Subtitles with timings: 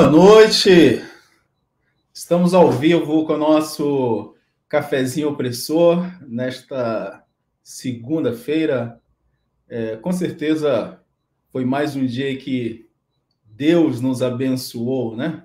[0.00, 1.04] Boa noite.
[2.10, 4.34] Estamos ao vivo com o nosso
[4.66, 7.22] cafezinho opressor nesta
[7.62, 8.98] segunda-feira.
[9.68, 10.98] É, com certeza
[11.52, 12.88] foi mais um dia que
[13.44, 15.44] Deus nos abençoou, né?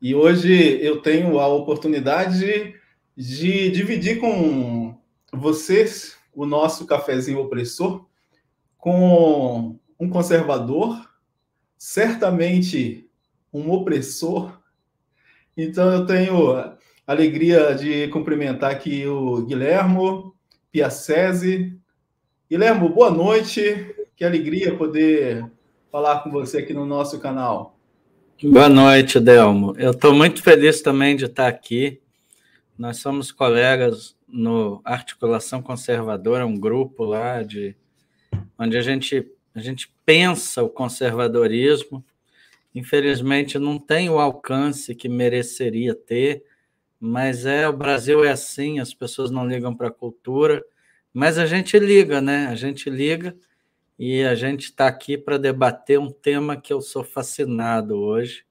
[0.00, 2.74] E hoje eu tenho a oportunidade
[3.14, 4.98] de dividir com
[5.30, 8.06] vocês o nosso cafezinho opressor
[8.78, 10.98] com um conservador,
[11.76, 13.09] certamente
[13.52, 14.58] um opressor.
[15.56, 20.34] Então eu tenho alegria de cumprimentar aqui o Guilhermo
[20.70, 21.76] Piacese.
[22.48, 23.94] Guilhermo, boa noite.
[24.16, 25.50] Que alegria poder
[25.90, 27.78] falar com você aqui no nosso canal.
[28.42, 29.74] Boa noite, Delmo.
[29.76, 32.00] Eu estou muito feliz também de estar aqui.
[32.78, 37.76] Nós somos colegas no Articulação Conservadora, um grupo lá de
[38.58, 42.04] onde a gente, a gente pensa o conservadorismo
[42.74, 46.44] Infelizmente, não tem o alcance que mereceria ter,
[46.98, 50.64] mas é o Brasil é assim, as pessoas não ligam para a cultura,
[51.12, 52.46] mas a gente liga, né?
[52.46, 53.36] A gente liga
[53.98, 58.44] e a gente está aqui para debater um tema que eu sou fascinado hoje,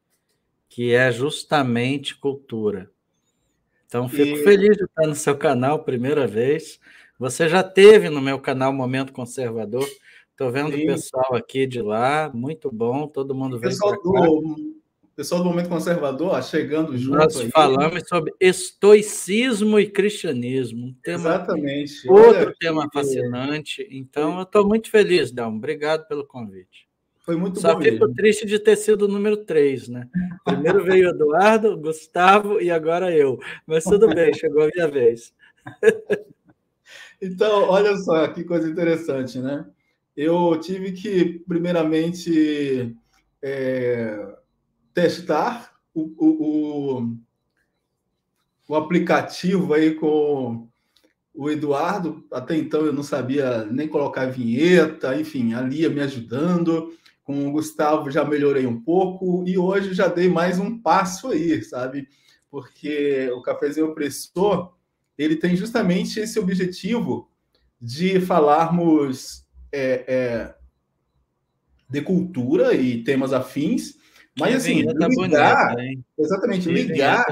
[0.67, 2.91] que é justamente cultura.
[3.87, 4.43] Então, fico e...
[4.43, 6.79] feliz de estar no seu canal, primeira vez.
[7.17, 9.87] Você já teve no meu canal Momento Conservador,
[10.39, 14.55] Estou vendo o pessoal aqui de lá, muito bom, todo mundo vem pessoal do,
[15.13, 17.17] pessoal do Momento Conservador ó, chegando junto.
[17.17, 17.49] Nós aí.
[17.49, 20.85] falamos sobre estoicismo e cristianismo.
[20.85, 22.09] Um tema, Exatamente.
[22.09, 22.97] Outro Olha, tema que...
[22.97, 23.85] fascinante.
[23.91, 25.53] Então, eu estou muito feliz, Dão.
[25.53, 26.87] Obrigado pelo convite.
[27.17, 27.81] Foi muito Só bom.
[27.81, 28.15] Só fico mesmo.
[28.15, 30.07] triste de ter sido o número 3, né?
[30.45, 33.37] Primeiro veio o Eduardo, Gustavo e agora eu.
[33.67, 35.33] Mas tudo bem, chegou a minha vez.
[37.21, 39.65] Então, olha só que coisa interessante, né?
[40.21, 42.93] Eu tive que, primeiramente,
[43.41, 44.35] é,
[44.93, 47.17] testar o, o,
[48.67, 50.67] o, aplicativo aí com
[51.33, 52.27] o Eduardo.
[52.33, 56.93] Até então eu não sabia nem colocar vinheta, enfim, a Lia me ajudando.
[57.23, 61.63] Com o Gustavo já melhorei um pouco e hoje já dei mais um passo aí,
[61.63, 62.09] sabe?
[62.51, 64.73] Porque o Cafezinho Opressor,
[65.17, 67.31] ele tem justamente esse objetivo
[67.79, 70.55] de falarmos é, é,
[71.89, 73.95] de cultura e temas afins,
[74.37, 77.25] mas assim, ligar, bonita, exatamente, ligar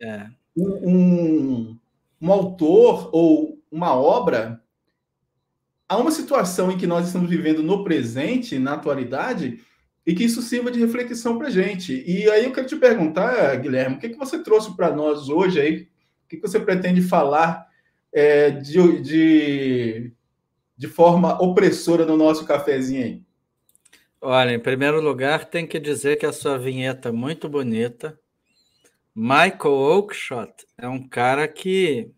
[0.00, 0.26] é.
[0.56, 1.78] um, um,
[2.20, 4.62] um autor ou uma obra
[5.88, 9.60] a uma situação em que nós estamos vivendo no presente, na atualidade,
[10.06, 12.02] e que isso sirva de reflexão para a gente.
[12.06, 15.60] E aí eu quero te perguntar, Guilherme, o que, que você trouxe para nós hoje
[15.60, 15.88] aí?
[16.24, 17.66] O que, que você pretende falar
[18.12, 20.12] é, de, de
[20.82, 23.22] de forma opressora no nosso cafezinho aí?
[24.20, 28.18] Olha, em primeiro lugar, tem que dizer que a sua vinheta é muito bonita.
[29.14, 32.10] Michael Oakeshott é um cara que,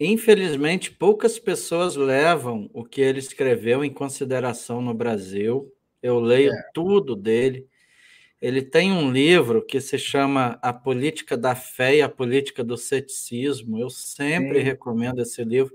[0.00, 5.70] infelizmente, poucas pessoas levam o que ele escreveu em consideração no Brasil.
[6.02, 6.70] Eu leio é.
[6.72, 7.68] tudo dele.
[8.40, 12.78] Ele tem um livro que se chama A Política da Fé e a Política do
[12.78, 13.78] Ceticismo.
[13.78, 14.64] Eu sempre Sim.
[14.64, 15.74] recomendo esse livro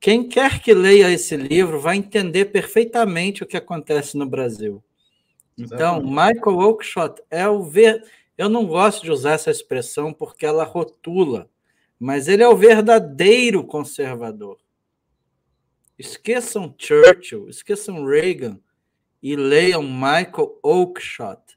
[0.00, 4.82] quem quer que leia esse livro vai entender perfeitamente o que acontece no Brasil.
[5.58, 8.04] Então, Michael Oakeshott é o ver.
[8.36, 11.48] Eu não gosto de usar essa expressão porque ela rotula,
[11.98, 14.58] mas ele é o verdadeiro conservador.
[15.98, 18.60] Esqueçam Churchill, esqueçam Reagan
[19.22, 21.56] e leiam Michael Oakeshott.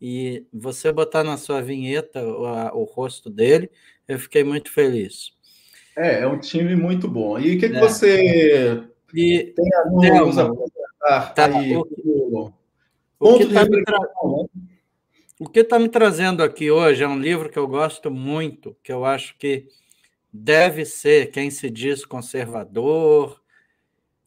[0.00, 3.70] E você botar na sua vinheta o, o rosto dele,
[4.08, 5.34] eu fiquei muito feliz.
[5.96, 7.38] É, é um time muito bom.
[7.38, 7.80] E o que, que é.
[7.80, 8.82] você
[9.14, 11.76] e, tem a nos apresentar tá, aí?
[11.76, 12.52] O,
[13.20, 13.98] o que está me, tra...
[14.00, 15.64] né?
[15.64, 19.36] tá me trazendo aqui hoje é um livro que eu gosto muito, que eu acho
[19.38, 19.68] que
[20.32, 23.40] deve ser quem se diz conservador,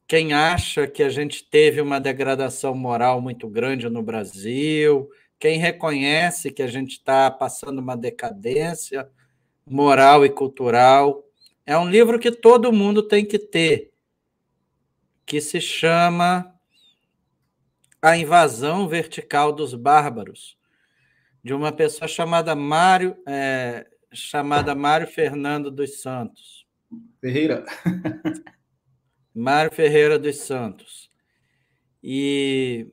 [0.08, 6.50] quem acha que a gente teve uma degradação moral muito grande no Brasil, quem reconhece
[6.50, 9.10] que a gente está passando uma decadência
[9.66, 11.27] moral e cultural
[11.68, 13.92] é um livro que todo mundo tem que ter,
[15.26, 16.56] que se chama
[18.02, 20.58] A Invasão Vertical dos Bárbaros,
[21.44, 26.66] de uma pessoa chamada Mário, é, chamada Mário Fernando dos Santos.
[27.20, 27.66] Ferreira.
[29.36, 31.12] Mário Ferreira dos Santos.
[32.02, 32.88] E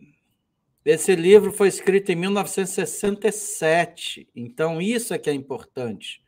[0.84, 6.23] esse livro foi escrito em 1967, então isso é que é importante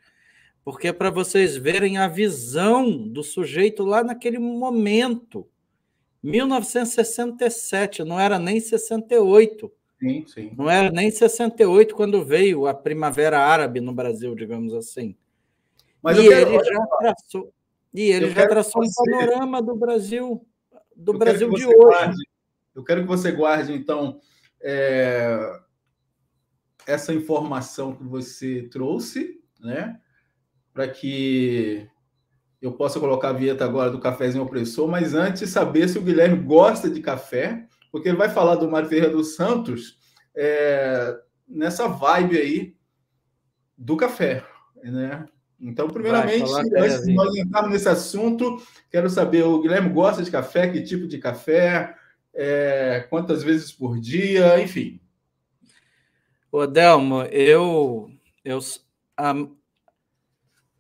[0.67, 5.47] porque é para vocês verem a visão do sujeito lá naquele momento,
[6.21, 9.73] 1967, não era nem 68.
[9.97, 10.53] Sim, sim.
[10.59, 15.15] Não era nem 68 quando veio a Primavera Árabe no Brasil, digamos assim.
[16.03, 17.55] Mas e quero, ele já traçou,
[17.95, 20.45] e ele já traçou um panorama do Brasil,
[20.97, 21.77] do Brasil de hoje.
[21.77, 22.29] Guarde,
[22.75, 24.21] eu quero que você guarde, então,
[24.61, 25.61] é,
[26.89, 30.01] essa informação que você trouxe, né?
[30.77, 31.89] Para que
[32.61, 36.37] eu possa colocar a vinheta agora do cafezinho opressor, mas antes saber se o Guilherme
[36.37, 39.99] gosta de café, porque ele vai falar do Mário Ferreira dos Santos
[40.37, 41.17] é,
[41.49, 42.77] nessa vibe aí
[43.75, 44.45] do café,
[44.85, 45.27] né?
[45.59, 50.69] Então, primeiramente, antes de nós entrarmos nesse assunto, quero saber, o Guilherme gosta de café?
[50.69, 51.97] Que tipo de café?
[52.35, 54.61] É, quantas vezes por dia?
[54.61, 55.01] Enfim.
[56.53, 58.11] Ô, Delmo, eu,
[58.45, 58.59] eu
[59.17, 59.33] a,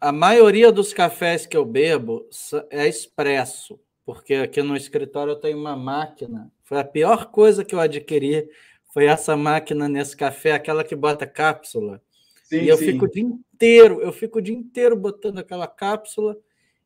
[0.00, 2.28] a maioria dos cafés que eu bebo
[2.70, 6.50] é expresso, porque aqui no escritório eu tenho uma máquina.
[6.64, 8.48] Foi a pior coisa que eu adquiri,
[8.92, 12.02] foi essa máquina nesse café, aquela que bota cápsula.
[12.44, 12.86] Sim, e eu sim.
[12.86, 16.36] fico o dia inteiro, eu fico o dia inteiro botando aquela cápsula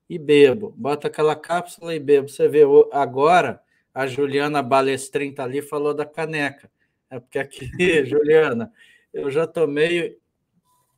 [0.08, 0.74] e bebo.
[0.76, 2.28] Bota aquela cápsula e bebo.
[2.28, 2.62] Você vê,
[2.92, 3.60] agora
[3.92, 6.70] a Juliana Balestrin tá ali falou da caneca.
[7.10, 7.68] É porque aqui,
[8.06, 8.72] Juliana,
[9.12, 10.18] eu já tomei.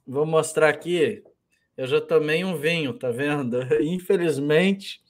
[0.06, 1.22] Vou mostrar aqui.
[1.76, 3.58] Eu já tomei um vinho, tá vendo?
[3.82, 5.00] Infelizmente,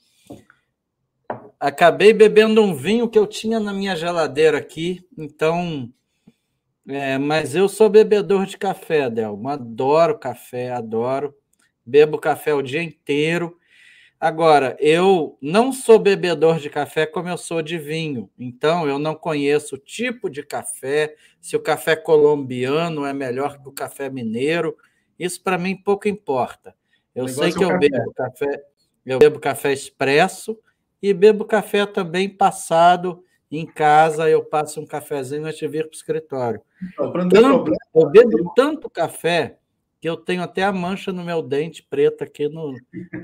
[1.59, 5.93] acabei bebendo um vinho que eu tinha na minha geladeira aqui, então.
[6.89, 9.49] É, mas eu sou bebedor de café, Delmo.
[9.49, 11.35] Adoro café, adoro.
[11.87, 13.57] Bebo café o dia inteiro.
[14.23, 18.31] Agora, eu não sou bebedor de café como eu sou de vinho.
[18.39, 23.69] Então, eu não conheço o tipo de café, se o café colombiano é melhor que
[23.69, 24.77] o café mineiro.
[25.23, 26.75] Isso para mim pouco importa.
[27.15, 27.79] Eu sei que eu café.
[27.79, 28.65] bebo café,
[29.07, 30.59] eu bebo café expresso
[31.01, 34.29] e bebo café também passado em casa.
[34.29, 36.61] Eu passo um cafezinho antes de vir para o escritório.
[36.83, 39.59] Então, tanto, eu bebo tanto café
[40.01, 42.75] que eu tenho até a mancha no meu dente preta aqui no,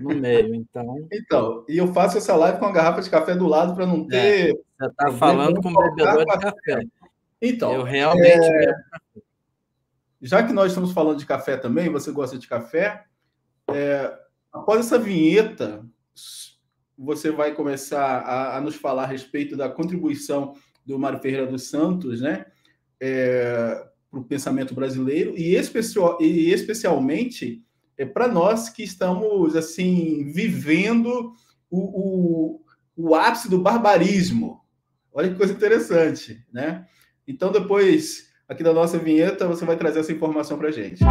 [0.01, 0.55] no meio.
[0.55, 3.85] Então, então, e eu faço essa live com a garrafa de café do lado para
[3.85, 4.51] não é, ter.
[4.51, 6.81] É, você está falando com um bebedor de café.
[7.43, 8.73] Então, eu realmente é...
[10.21, 13.05] Já que nós estamos falando de café também, você gosta de café?
[13.71, 14.13] É,
[14.53, 15.85] após essa vinheta,
[16.97, 20.55] você vai começar a, a, nos falar a respeito da contribuição
[20.85, 22.47] do Mário Ferreira dos Santos, né?
[23.01, 27.63] É, para o pensamento brasileiro e, especial, e especialmente
[27.97, 31.35] é, para nós que estamos assim vivendo
[31.71, 32.65] o, o,
[32.97, 34.65] o, ápice do barbarismo.
[35.13, 36.87] Olha que coisa interessante, né?
[37.27, 41.05] Então, depois, aqui da nossa vinheta, você vai trazer essa informação para a gente.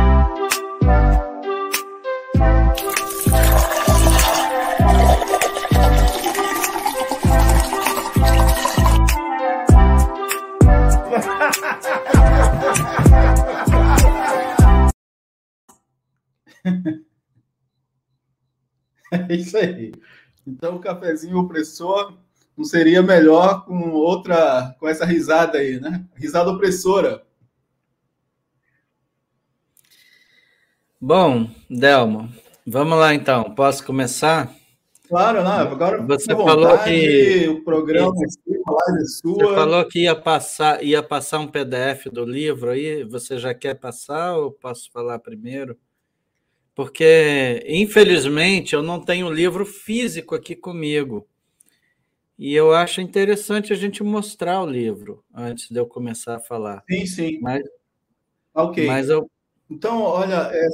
[19.30, 19.92] é isso aí.
[20.46, 22.18] Então, o cafezinho opressor
[22.58, 26.04] não seria melhor com outra, com essa risada aí, né?
[26.16, 27.27] Risada opressora.
[31.00, 32.30] Bom, Delmo,
[32.66, 33.56] vamos lá então.
[33.56, 34.54] Posso começar?
[35.08, 35.52] Claro, não.
[35.52, 39.34] Agora você falou que o programa é sua.
[39.34, 43.04] Você falou que ia passar, ia passar um PDF do livro aí.
[43.04, 45.78] Você já quer passar ou posso falar primeiro?
[46.78, 51.28] porque infelizmente eu não tenho o livro físico aqui comigo.
[52.38, 56.84] E eu acho interessante a gente mostrar o livro antes de eu começar a falar.
[56.88, 57.40] Sim, sim.
[57.42, 57.64] Mas,
[58.54, 58.86] ok.
[58.86, 59.28] Mas eu...
[59.70, 60.68] Então, olha, é...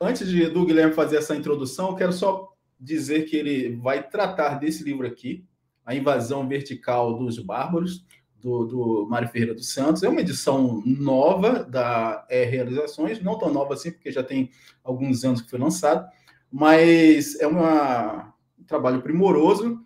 [0.00, 4.58] antes de, do Guilherme fazer essa introdução, eu quero só dizer que ele vai tratar
[4.58, 5.44] desse livro aqui,
[5.84, 8.06] A Invasão Vertical dos Bárbaros,
[8.40, 10.02] do, do Mário Ferreira dos Santos.
[10.02, 14.50] É uma edição nova da é, Realizações, não tão nova assim, porque já tem
[14.82, 16.08] alguns anos que foi lançado,
[16.50, 19.84] mas é uma, um trabalho primoroso.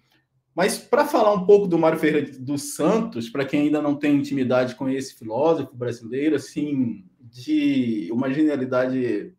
[0.54, 4.16] Mas para falar um pouco do Mário Ferreira dos Santos, para quem ainda não tem
[4.16, 9.34] intimidade com esse filósofo brasileiro, assim, de uma genialidade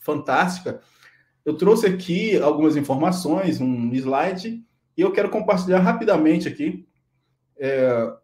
[0.00, 0.80] fantástica,
[1.44, 4.64] eu trouxe aqui algumas informações, um slide,
[4.96, 6.88] e eu quero compartilhar rapidamente aqui.
[7.58, 8.16] É,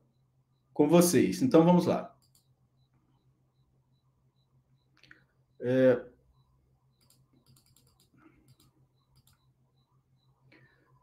[0.73, 1.43] com vocês.
[1.43, 2.15] Então vamos lá.
[5.61, 6.05] É...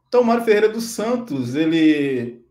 [0.08, 2.44] Então, Mário Ferreira dos Santos, ele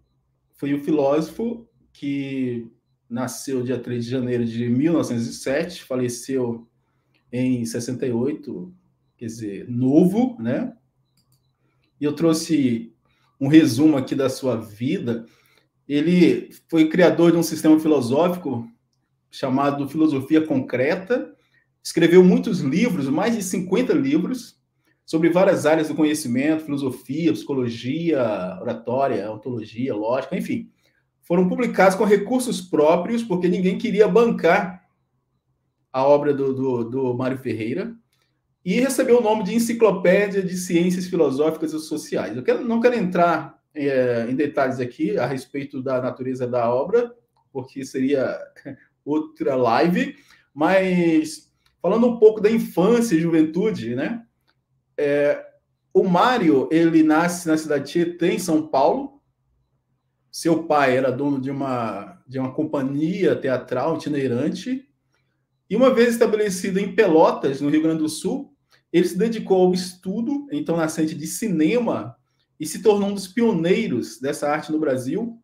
[0.56, 2.72] foi um filósofo que
[3.10, 6.68] nasceu dia 3 de janeiro de 1907, faleceu
[7.32, 8.74] em 68,
[9.18, 10.74] quer dizer, novo, né?
[12.00, 12.94] E eu trouxe
[13.39, 15.25] um resumo aqui da sua vida.
[15.88, 18.70] Ele foi criador de um sistema filosófico
[19.32, 21.34] chamado Filosofia Concreta,
[21.84, 24.60] escreveu muitos livros, mais de 50 livros,
[25.06, 28.22] sobre várias áreas do conhecimento, filosofia, psicologia,
[28.62, 30.70] oratória, ontologia, lógica, enfim.
[31.29, 34.83] Foram publicados com recursos próprios, porque ninguém queria bancar
[35.93, 37.95] a obra do, do, do Mário Ferreira,
[38.65, 42.36] e recebeu o nome de Enciclopédia de Ciências Filosóficas e Sociais.
[42.36, 47.15] Eu quero, não quero entrar é, em detalhes aqui a respeito da natureza da obra,
[47.53, 48.36] porque seria
[49.05, 50.15] outra live,
[50.51, 54.24] mas falando um pouco da infância e juventude, né?
[54.98, 55.45] É,
[55.93, 59.18] o Mário, ele nasce na cidade de Tietê, em São Paulo.
[60.31, 64.88] Seu pai era dono de uma, de uma companhia teatral itinerante.
[65.69, 68.53] E uma vez estabelecido em Pelotas, no Rio Grande do Sul,
[68.91, 72.15] ele se dedicou ao estudo, então nascente de cinema,
[72.59, 75.39] e se tornou um dos pioneiros dessa arte no Brasil,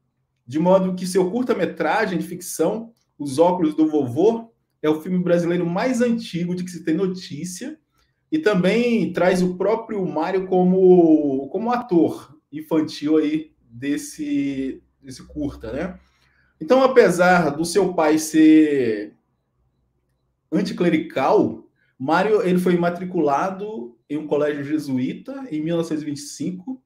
[0.46, 4.52] de modo que seu curta-metragem de ficção os Óculos do Vovô
[4.82, 7.80] é o filme brasileiro mais antigo de que se tem notícia
[8.32, 16.00] e também traz o próprio Mário como, como ator infantil aí desse, desse curta, né?
[16.60, 19.16] Então, apesar do seu pai ser
[20.52, 21.68] anticlerical,
[21.98, 26.82] Mário ele foi matriculado em um colégio jesuíta em 1925,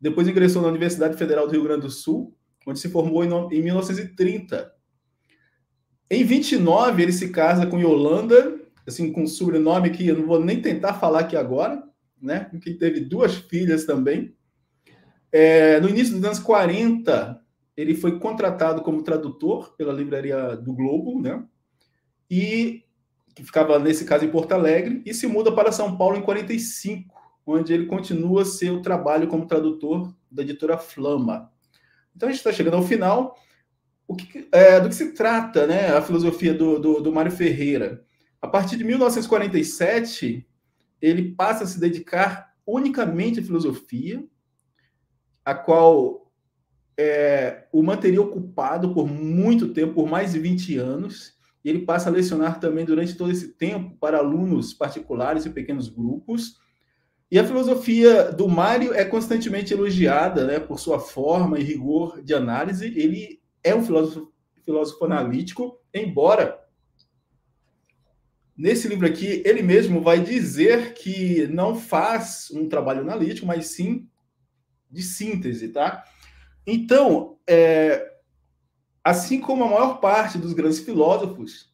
[0.00, 2.34] depois ingressou na Universidade Federal do Rio Grande do Sul,
[2.66, 4.80] onde se formou em 1930
[6.12, 10.44] em 29, ele se casa com Yolanda, assim, com um sobrenome que eu não vou
[10.44, 11.80] nem tentar falar aqui agora,
[12.20, 12.50] né?
[12.60, 14.34] Que teve duas filhas também.
[15.32, 17.40] É, no início dos anos 40,
[17.76, 21.44] ele foi contratado como tradutor pela Livraria do Globo, né?
[22.30, 22.84] E
[23.34, 27.14] que ficava, nesse caso, em Porto Alegre, e se muda para São Paulo em 45,
[27.46, 31.50] onde ele continua seu trabalho como tradutor da editora Flama.
[32.14, 33.36] Então a gente está chegando ao final
[34.06, 38.04] o que, é, do que se trata né, a filosofia do, do, do Mário Ferreira.
[38.42, 40.46] A partir de 1947,
[41.00, 44.24] ele passa a se dedicar unicamente à filosofia,
[45.50, 46.30] a qual
[46.96, 52.08] é, o manteria ocupado por muito tempo, por mais de 20 anos, e ele passa
[52.08, 56.60] a lecionar também durante todo esse tempo para alunos particulares e pequenos grupos.
[57.28, 62.32] E a filosofia do Mário é constantemente elogiada né, por sua forma e rigor de
[62.32, 62.86] análise.
[62.86, 64.32] Ele é um filósofo,
[64.64, 66.60] filósofo analítico, embora
[68.56, 74.08] nesse livro aqui ele mesmo vai dizer que não faz um trabalho analítico, mas sim
[74.90, 76.04] de síntese, tá?
[76.66, 78.10] Então, é,
[79.04, 81.70] assim como a maior parte dos grandes filósofos,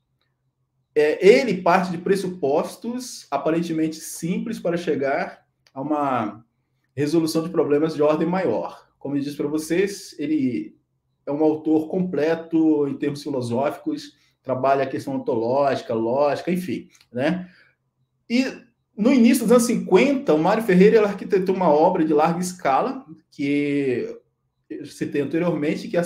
[0.94, 5.44] é, ele parte de pressupostos aparentemente simples para chegar
[5.74, 6.44] a uma
[6.96, 8.88] resolução de problemas de ordem maior.
[8.98, 10.78] Como eu disse para vocês, ele
[11.26, 17.50] é um autor completo em termos filosóficos, trabalha a questão ontológica, lógica, enfim, né?
[18.30, 18.65] E
[18.96, 24.18] no início dos anos 50, o Mário Ferreira arquitetou uma obra de larga escala, que
[24.86, 26.04] citei anteriormente, que é a,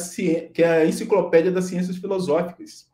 [0.53, 2.91] que é a Enciclopédia das Ciências Filosóficas,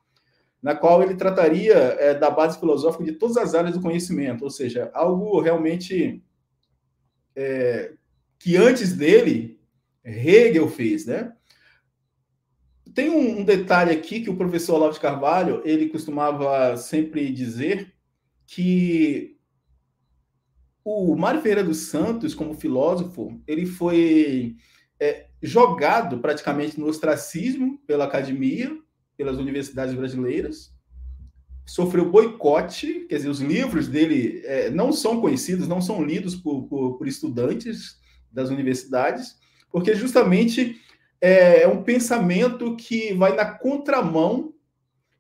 [0.63, 4.51] na qual ele trataria é, da base filosófica de todas as áreas do conhecimento, ou
[4.51, 6.23] seja, algo realmente
[7.35, 7.93] é,
[8.39, 9.59] que antes dele
[10.05, 11.33] Hegel fez, né?
[12.95, 17.93] Tem um, um, detalhe aqui que o professor Olavo de Carvalho ele costumava sempre dizer
[18.47, 19.36] que
[20.89, 24.55] o Mário Ferreira dos Santos, como filósofo, ele foi
[25.01, 28.71] é, jogado praticamente no ostracismo pela academia,
[29.17, 30.73] pelas universidades brasileiras,
[31.67, 36.69] sofreu boicote, quer dizer, os livros dele é, não são conhecidos, não são lidos por,
[36.69, 37.97] por, por estudantes
[38.31, 39.35] das universidades,
[39.73, 40.81] porque justamente
[41.21, 44.55] é, é um pensamento que vai na contramão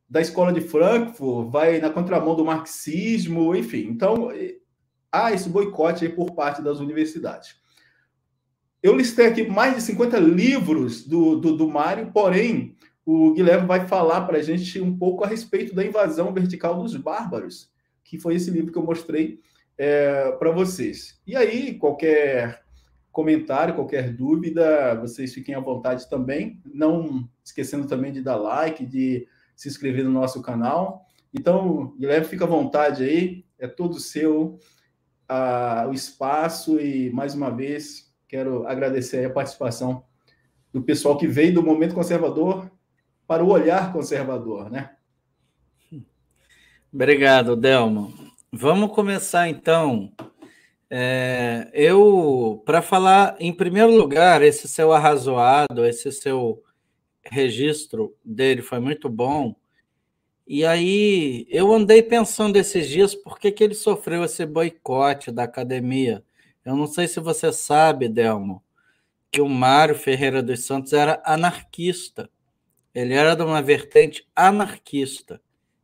[0.08, 3.88] da escola de Frankfurt, vai na contramão do marxismo, enfim.
[3.88, 4.30] Então,
[5.10, 7.56] há esse boicote por parte das universidades.
[8.82, 13.86] Eu listei aqui mais de 50 livros do, do, do Mário, porém, o Guilherme vai
[13.86, 17.70] falar para a gente um pouco a respeito da invasão vertical dos bárbaros,
[18.04, 19.40] que foi esse livro que eu mostrei
[19.78, 21.20] é, para vocês.
[21.26, 22.62] E aí, qualquer
[23.12, 26.60] comentário, qualquer dúvida, vocês fiquem à vontade também.
[26.66, 31.06] Não esquecendo também de dar like, de se inscrever no nosso canal.
[31.32, 34.58] Então, Guilherme, fica à vontade aí, é todo seu
[35.88, 40.04] o espaço e, mais uma vez, quero agradecer a participação
[40.72, 42.70] do pessoal que veio do momento conservador
[43.26, 44.96] para o olhar conservador, né?
[46.92, 48.12] Obrigado, Delmo.
[48.52, 50.12] Vamos começar então
[50.88, 56.62] É, eu, para falar, em primeiro lugar, esse seu arrazoado, esse seu
[57.24, 59.56] registro dele foi muito bom.
[60.46, 65.42] E aí eu andei pensando esses dias por que, que ele sofreu esse boicote da
[65.42, 66.24] academia.
[66.64, 68.62] Eu não sei se você sabe, Delmo,
[69.30, 72.30] que o Mário Ferreira dos Santos era anarquista.
[72.94, 75.40] Ele era de uma vertente anarquista.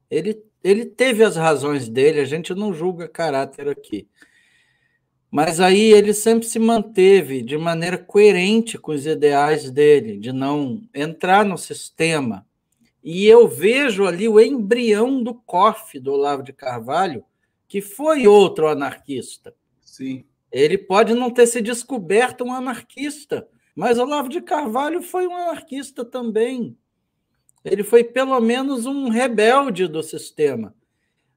[0.08, 4.08] Ele, ele teve as razões dele, a gente não julga caráter aqui.
[5.30, 10.82] Mas aí ele sempre se manteve de maneira coerente com os ideais dele, de não
[10.94, 12.46] entrar no sistema.
[13.02, 17.24] E eu vejo ali o embrião do COF do Olavo de Carvalho,
[17.66, 19.54] que foi outro anarquista.
[19.80, 20.24] Sim.
[20.52, 26.04] Ele pode não ter se descoberto um anarquista, mas Olavo de Carvalho foi um anarquista
[26.04, 26.76] também.
[27.64, 30.74] Ele foi pelo menos um rebelde do sistema.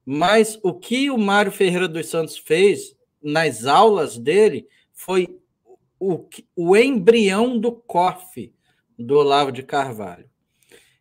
[0.06, 5.40] Mas o que o Mário Ferreira dos Santos fez nas aulas dele foi
[6.00, 8.54] o, o embrião do COF
[8.98, 10.30] do Olavo de Carvalho.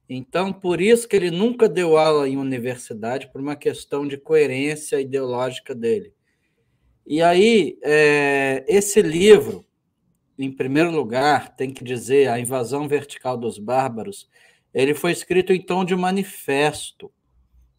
[0.09, 5.01] Então, por isso que ele nunca deu aula em universidade, por uma questão de coerência
[5.01, 6.13] ideológica dele.
[7.07, 9.65] E aí, é, esse livro,
[10.39, 14.29] em primeiro lugar, tem que dizer A Invasão Vertical dos Bárbaros,
[14.73, 17.11] ele foi escrito em tom de manifesto.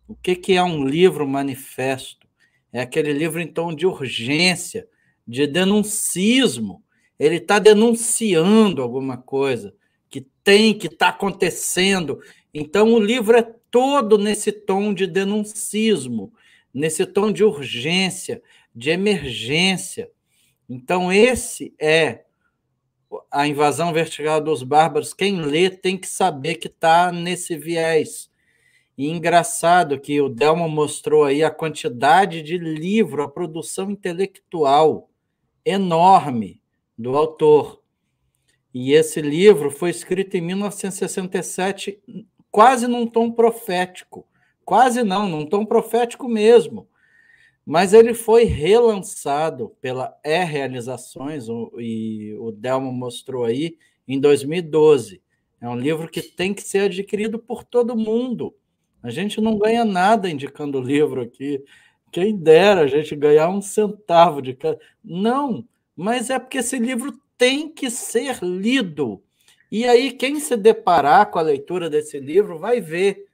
[0.07, 2.27] O que, que é um livro manifesto?
[2.71, 4.87] É aquele livro, então, de urgência,
[5.27, 6.83] de denuncismo.
[7.19, 9.73] Ele está denunciando alguma coisa
[10.15, 12.21] que tem, que está acontecendo.
[12.53, 16.31] Então, o livro é todo nesse tom de denuncismo,
[16.73, 18.41] nesse tom de urgência,
[18.73, 20.09] de emergência.
[20.69, 22.23] Então, esse é
[23.29, 25.13] a invasão vertical dos bárbaros.
[25.13, 28.31] Quem lê tem que saber que está nesse viés.
[28.97, 35.09] E engraçado que o Delmo mostrou aí a quantidade de livro, a produção intelectual
[35.65, 36.61] enorme
[36.97, 37.83] do autor.
[38.75, 41.99] E esse livro foi escrito em 1967,
[42.51, 44.27] quase num tom profético.
[44.65, 46.87] Quase não, num tom profético mesmo.
[47.65, 51.47] Mas ele foi relançado pela E-Realizações,
[51.79, 55.21] e o Delmo mostrou aí, em 2012.
[55.61, 58.53] É um livro que tem que ser adquirido por todo mundo
[59.05, 61.63] a gente não ganha nada indicando o livro aqui.
[62.11, 64.79] Quem dera a gente ganhar um centavo de cada.
[65.03, 65.63] Não,
[65.95, 69.21] mas é porque esse livro tem que ser lido.
[69.71, 73.25] E aí, quem se deparar com a leitura desse livro vai ver,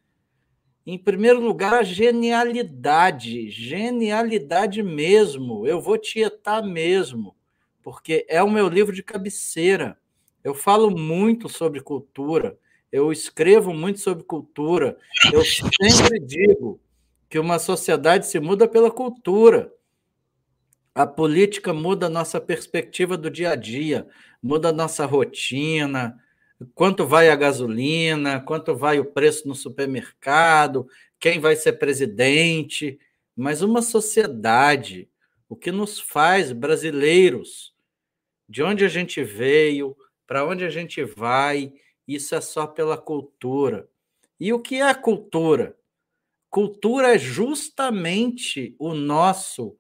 [0.86, 5.68] em primeiro lugar, a genialidade, genialidade mesmo.
[5.68, 7.36] Eu vou tietar mesmo,
[7.84, 9.98] porque é o meu livro de cabeceira.
[10.44, 12.58] Eu falo muito sobre cultura,
[12.92, 14.98] eu escrevo muito sobre cultura.
[15.32, 16.80] Eu sempre digo
[17.30, 19.72] que uma sociedade se muda pela cultura.
[20.93, 24.06] A política muda a nossa perspectiva do dia a dia,
[24.43, 26.21] muda a nossa rotina,
[26.75, 30.86] quanto vai a gasolina, quanto vai o preço no supermercado,
[31.17, 32.99] quem vai ser presidente.
[33.36, 35.10] Mas uma sociedade,
[35.47, 37.73] o que nos faz brasileiros,
[38.47, 39.95] de onde a gente veio,
[40.27, 41.71] para onde a gente vai,
[42.06, 43.88] isso é só pela cultura.
[44.38, 45.77] E o que é cultura?
[46.49, 49.77] Cultura é justamente o nosso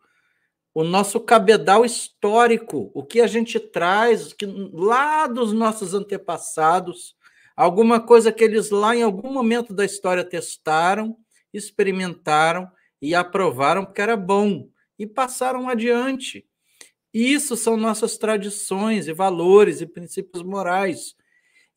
[0.73, 7.15] o nosso cabedal histórico, o que a gente traz que, lá dos nossos antepassados,
[7.55, 11.17] alguma coisa que eles lá em algum momento da história testaram,
[11.53, 12.69] experimentaram
[13.01, 16.45] e aprovaram porque era bom e passaram adiante.
[17.13, 21.15] Isso são nossas tradições e valores e princípios morais.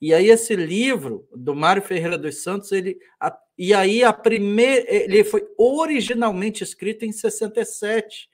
[0.00, 2.98] E aí esse livro do Mário Ferreira dos Santos, ele
[3.56, 8.28] e aí a primeira, ele foi originalmente escrito em 67,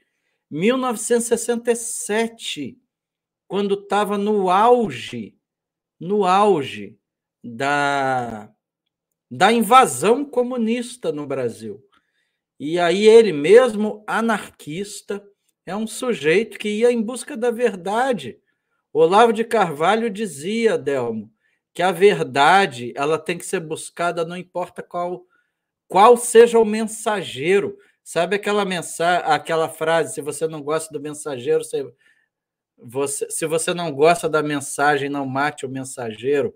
[0.50, 2.78] 1967,
[3.46, 5.36] quando estava no auge,
[5.98, 6.98] no auge
[7.42, 8.52] da
[9.30, 11.80] da invasão comunista no Brasil.
[12.58, 15.24] E aí ele mesmo anarquista,
[15.64, 18.40] é um sujeito que ia em busca da verdade.
[18.92, 21.32] Olavo de Carvalho dizia, Delmo,
[21.72, 25.24] que a verdade ela tem que ser buscada não importa qual
[25.86, 27.76] qual seja o mensageiro.
[28.12, 31.94] Sabe aquela mensagem, aquela frase, se você não gosta do mensageiro, você,
[32.76, 36.52] você, se você não gosta da mensagem, não mate o mensageiro.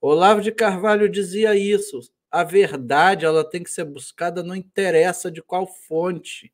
[0.00, 1.98] Olavo de Carvalho dizia isso.
[2.30, 6.52] A verdade ela tem que ser buscada, não interessa de qual fonte.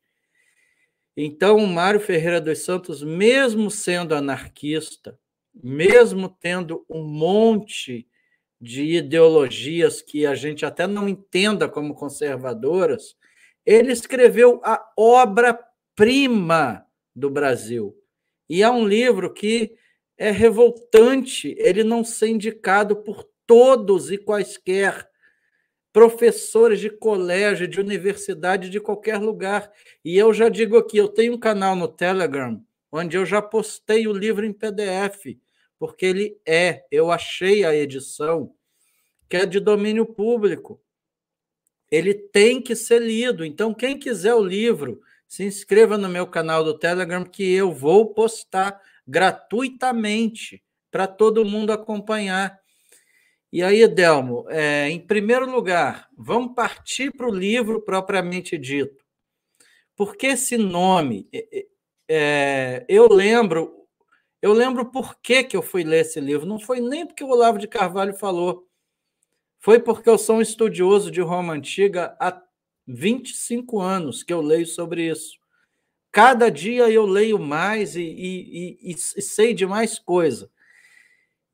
[1.15, 5.21] Então, o Mário Ferreira dos Santos, mesmo sendo anarquista,
[5.63, 8.09] mesmo tendo um monte
[8.59, 13.18] de ideologias que a gente até não entenda como conservadoras,
[13.69, 17.95] ele escreveu a obra-prima do Brasil.
[18.49, 19.77] E é um livro que
[20.17, 25.07] é revoltante ele não ser indicado por todos e quaisquer
[25.93, 29.71] professores de colégio, de universidade, de qualquer lugar.
[30.03, 34.09] E eu já digo aqui, eu tenho um canal no Telegram onde eu já postei
[34.09, 35.37] o livro em PDF,
[35.79, 38.55] porque ele é, eu achei a edição
[39.29, 40.81] que é de domínio público.
[41.91, 43.45] Ele tem que ser lido.
[43.45, 48.13] Então, quem quiser o livro, se inscreva no meu canal do Telegram, que eu vou
[48.15, 52.59] postar gratuitamente para todo mundo acompanhar.
[53.51, 59.03] E aí, Delmo, é, em primeiro lugar, vamos partir para o livro propriamente dito.
[59.97, 61.29] Porque esse nome,
[62.07, 63.87] é, eu lembro,
[64.41, 66.47] eu lembro por que, que eu fui ler esse livro.
[66.47, 68.68] Não foi nem porque o Olavo de Carvalho falou,
[69.59, 72.41] foi porque eu sou um estudioso de Roma Antiga há
[72.87, 75.39] 25 anos que eu leio sobre isso.
[76.11, 80.51] Cada dia eu leio mais e, e, e, e sei de mais coisa.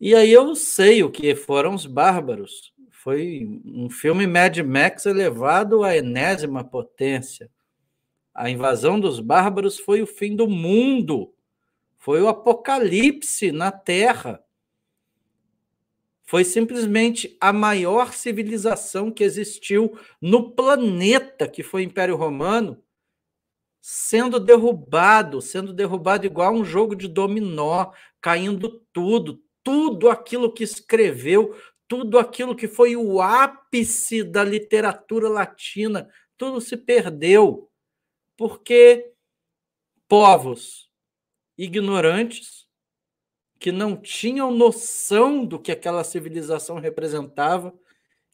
[0.00, 2.74] E aí eu sei o que foram os bárbaros.
[2.90, 7.50] Foi um filme Mad Max elevado à enésima potência.
[8.34, 11.32] A invasão dos bárbaros foi o fim do mundo.
[11.98, 14.43] Foi o apocalipse na Terra.
[16.26, 22.82] Foi simplesmente a maior civilização que existiu no planeta, que foi o Império Romano,
[23.80, 31.54] sendo derrubado, sendo derrubado igual um jogo de dominó, caindo tudo, tudo aquilo que escreveu,
[31.86, 36.08] tudo aquilo que foi o ápice da literatura latina,
[36.38, 37.70] tudo se perdeu,
[38.38, 39.12] porque
[40.08, 40.90] povos
[41.58, 42.63] ignorantes
[43.58, 47.72] que não tinham noção do que aquela civilização representava,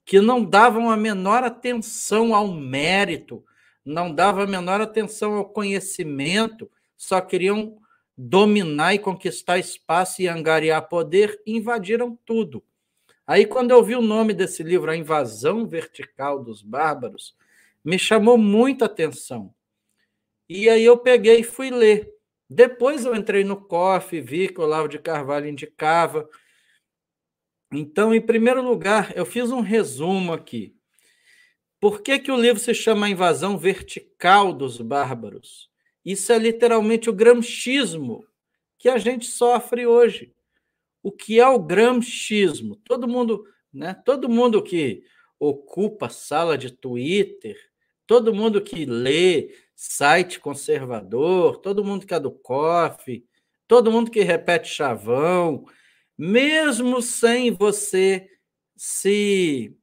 [0.05, 3.45] que não davam a menor atenção ao mérito,
[3.85, 7.79] não davam a menor atenção ao conhecimento, só queriam
[8.17, 12.63] dominar e conquistar espaço e angariar poder, invadiram tudo.
[13.27, 17.37] Aí, quando eu vi o nome desse livro, A Invasão Vertical dos Bárbaros,
[17.85, 19.55] me chamou muita atenção.
[20.49, 22.13] E aí eu peguei e fui ler.
[22.53, 26.29] Depois eu entrei no COF, vi que o Olavo de Carvalho indicava.
[27.73, 30.75] Então, em primeiro lugar, eu fiz um resumo aqui.
[31.79, 35.71] Por que, que o livro se chama A Invasão Vertical dos Bárbaros?
[36.05, 38.27] Isso é literalmente o gramscismo
[38.77, 40.35] que a gente sofre hoje.
[41.05, 42.75] O que é o gramscismo?
[42.85, 43.95] Todo mundo, né?
[44.05, 45.05] Todo mundo que
[45.39, 47.57] ocupa sala de Twitter,
[48.09, 53.25] todo mundo que lê, site conservador, todo mundo que é do COF,
[53.67, 55.65] todo mundo que repete chavão,
[56.19, 58.29] mesmo sem você
[58.77, 59.75] se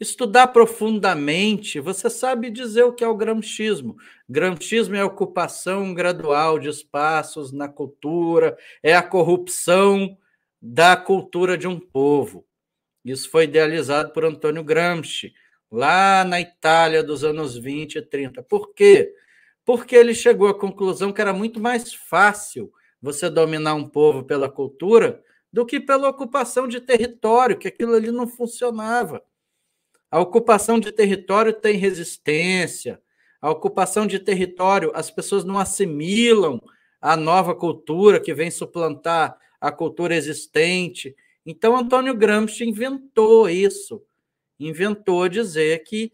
[0.00, 3.94] estudar profundamente, você sabe dizer o que é o gramscismo.
[4.28, 10.18] Gramscismo é a ocupação gradual de espaços na cultura, é a corrupção
[10.60, 12.44] da cultura de um povo.
[13.04, 15.32] Isso foi idealizado por Antônio Gramsci
[15.70, 18.42] lá na Itália dos anos 20 e 30.
[18.42, 19.14] Por quê?
[19.64, 24.48] Porque ele chegou à conclusão que era muito mais fácil você dominar um povo pela
[24.48, 29.22] cultura do que pela ocupação de território, que aquilo ali não funcionava.
[30.10, 33.00] A ocupação de território tem resistência.
[33.40, 36.60] A ocupação de território, as pessoas não assimilam
[37.00, 41.14] a nova cultura que vem suplantar a cultura existente.
[41.46, 44.02] Então, Antônio Gramsci inventou isso
[44.60, 46.12] inventou dizer que,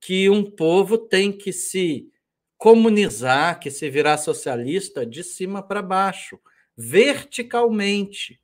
[0.00, 2.10] que um povo tem que se
[2.58, 6.38] comunizar, que se virar socialista de cima para baixo,
[6.76, 8.40] verticalmente,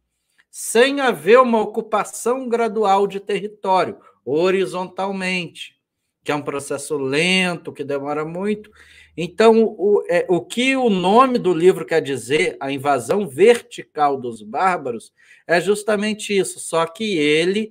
[0.50, 5.76] sem haver uma ocupação gradual de território, horizontalmente,
[6.24, 8.70] que é um processo lento, que demora muito.
[9.16, 14.42] Então, o, é, o que o nome do livro quer dizer, a invasão vertical dos
[14.42, 15.12] bárbaros,
[15.46, 17.70] é justamente isso, só que ele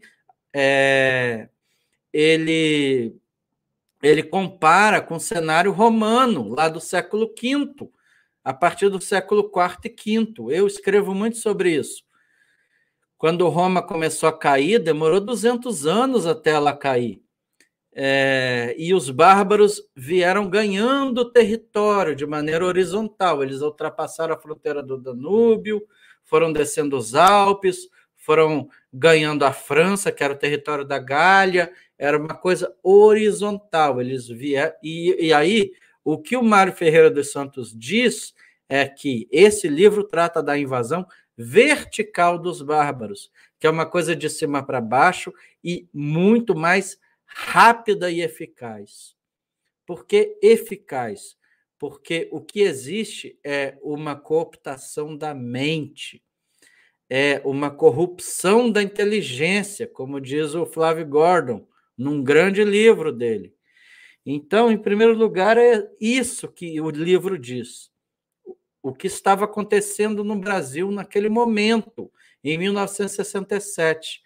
[0.57, 1.49] é,
[2.13, 3.13] ele,
[4.01, 7.89] ele compara com o cenário romano, lá do século V,
[8.41, 10.57] a partir do século IV e V.
[10.57, 12.05] Eu escrevo muito sobre isso.
[13.17, 17.21] Quando Roma começou a cair, demorou 200 anos até ela cair.
[17.91, 23.43] É, e os bárbaros vieram ganhando território de maneira horizontal.
[23.43, 25.85] Eles ultrapassaram a fronteira do Danúbio,
[26.23, 27.89] foram descendo os Alpes,
[28.25, 34.01] foram ganhando a França, que era o território da Gália, era uma coisa horizontal.
[34.01, 34.73] Eles vieram.
[34.83, 35.71] E, e aí,
[36.03, 38.33] o que o Mário Ferreira dos Santos diz
[38.67, 41.05] é que esse livro trata da invasão
[41.37, 45.31] vertical dos bárbaros, que é uma coisa de cima para baixo
[45.63, 49.15] e muito mais rápida e eficaz.
[49.85, 51.37] Por que eficaz?
[51.77, 56.23] porque o que existe é uma cooptação da mente,
[57.09, 63.53] é uma corrupção da inteligência, como diz o Flávio Gordon, num grande livro dele.
[64.25, 67.91] Então, em primeiro lugar, é isso que o livro diz.
[68.81, 72.11] O que estava acontecendo no Brasil naquele momento,
[72.43, 74.21] em 1967.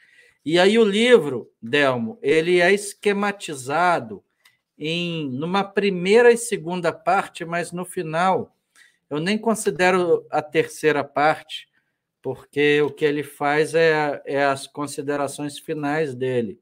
[0.46, 4.24] E aí o livro, Delmo, ele é esquematizado
[4.78, 8.56] em numa primeira e segunda parte, mas no final
[9.10, 11.69] eu nem considero a terceira parte,
[12.22, 16.60] porque o que ele faz é, é as considerações finais dele.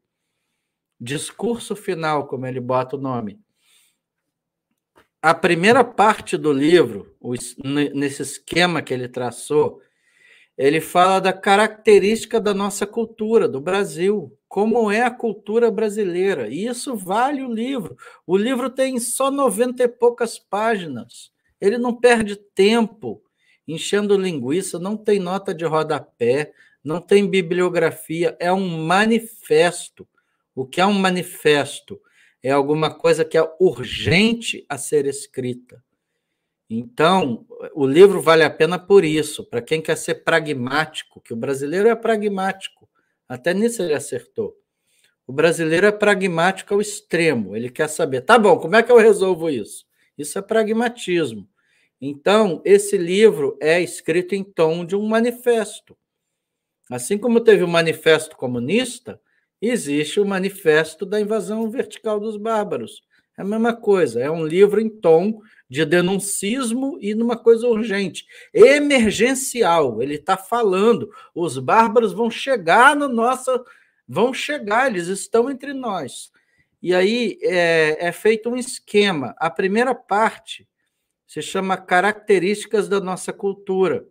[1.00, 3.40] Discurso final, como ele bota o nome.
[5.22, 7.16] A primeira parte do livro,
[7.94, 9.82] nesse esquema que ele traçou,
[10.58, 16.48] ele fala da característica da nossa cultura, do Brasil, como é a cultura brasileira.
[16.50, 17.96] E isso vale o livro.
[18.26, 21.32] O livro tem só 90 e poucas páginas.
[21.62, 23.22] Ele não perde tempo
[23.68, 26.54] enchendo linguiça, não tem nota de rodapé,
[26.84, 30.08] não tem bibliografia, é um manifesto.
[30.56, 32.00] O que é um manifesto?
[32.42, 35.84] É alguma coisa que é urgente a ser escrita.
[36.70, 41.38] Então, o livro vale a pena por isso, para quem quer ser pragmático, que o
[41.38, 42.90] brasileiro é pragmático.
[43.28, 44.56] Até nisso ele acertou.
[45.26, 47.56] O brasileiro é pragmático ao extremo.
[47.56, 49.86] Ele quer saber, tá bom, como é que eu resolvo isso?
[50.18, 51.48] Isso é pragmatismo.
[52.00, 55.98] Então, esse livro é escrito em tom de um manifesto.
[56.90, 59.20] Assim como teve o Manifesto Comunista,
[59.62, 63.02] existe o Manifesto da Invasão Vertical dos Bárbaros.
[63.38, 68.26] É a mesma coisa, é um livro em tom de denuncismo e numa coisa urgente,
[68.54, 70.02] emergencial.
[70.02, 73.64] Ele está falando, os bárbaros vão chegar no nosso,
[74.08, 76.32] vão chegar, eles estão entre nós.
[76.82, 79.36] E aí é, é feito um esquema.
[79.38, 80.68] A primeira parte
[81.28, 84.08] se chama Características da Nossa Cultura.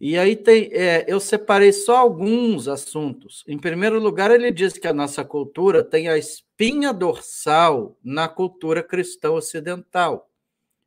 [0.00, 3.44] E aí tem, é, eu separei só alguns assuntos.
[3.46, 8.82] Em primeiro lugar, ele diz que a nossa cultura tem a espinha dorsal na cultura
[8.82, 10.30] cristã ocidental.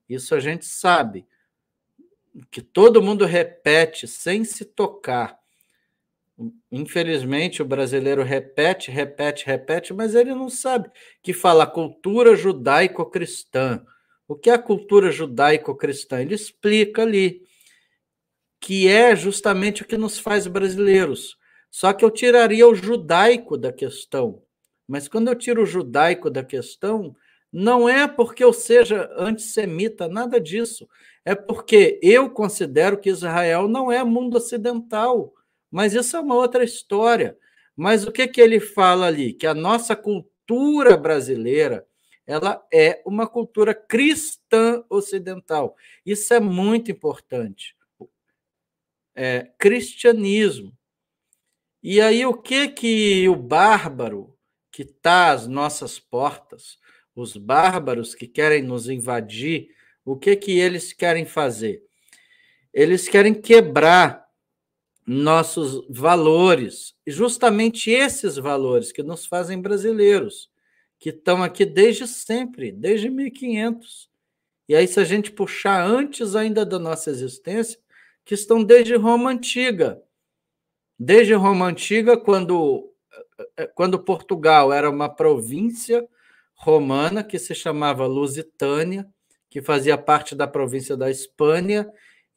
[0.09, 1.27] Isso a gente sabe.
[2.49, 5.37] Que todo mundo repete sem se tocar.
[6.71, 10.89] Infelizmente, o brasileiro repete, repete, repete, mas ele não sabe
[11.21, 13.85] que fala cultura judaico-cristã.
[14.27, 16.21] O que é a cultura judaico-cristã?
[16.21, 17.43] Ele explica ali
[18.59, 21.37] que é justamente o que nos faz brasileiros.
[21.69, 24.41] Só que eu tiraria o judaico da questão.
[24.87, 27.15] Mas quando eu tiro o judaico da questão,
[27.51, 30.87] não é porque eu seja antissemita, nada disso.
[31.25, 35.33] É porque eu considero que Israel não é mundo ocidental.
[35.69, 37.37] Mas isso é uma outra história.
[37.75, 39.33] Mas o que, que ele fala ali?
[39.33, 41.85] Que a nossa cultura brasileira
[42.25, 45.75] ela é uma cultura cristã ocidental.
[46.05, 47.75] Isso é muito importante
[49.15, 50.75] é, cristianismo.
[51.81, 54.37] E aí o que que o bárbaro
[54.71, 56.79] que está às nossas portas,
[57.15, 59.69] os bárbaros que querem nos invadir,
[60.03, 61.83] o que que eles querem fazer?
[62.73, 64.23] Eles querem quebrar
[65.05, 70.49] nossos valores, justamente esses valores que nos fazem brasileiros,
[71.03, 74.09] que estão aqui desde sempre, desde 1500.
[74.69, 77.77] E aí, se a gente puxar antes ainda da nossa existência,
[78.23, 80.01] que estão desde Roma Antiga.
[80.97, 82.89] Desde Roma Antiga, quando,
[83.57, 86.07] eh, quando Portugal era uma província
[86.55, 89.05] romana que se chamava Lusitânia,
[89.49, 91.85] que fazia parte da província da Espanha.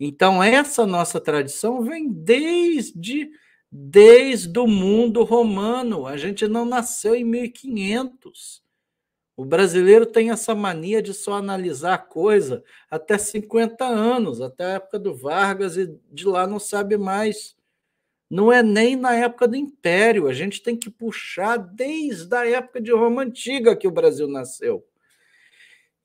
[0.01, 3.31] Então, essa nossa tradição vem desde
[3.79, 6.07] desde o mundo romano.
[6.07, 8.65] A gente não nasceu em 1500.
[9.37, 14.75] O brasileiro tem essa mania de só analisar a coisa até 50 anos, até a
[14.77, 17.55] época do Vargas, e de lá não sabe mais.
[18.31, 22.81] Não é nem na época do Império, a gente tem que puxar desde a época
[22.81, 24.85] de Roma Antiga que o Brasil nasceu.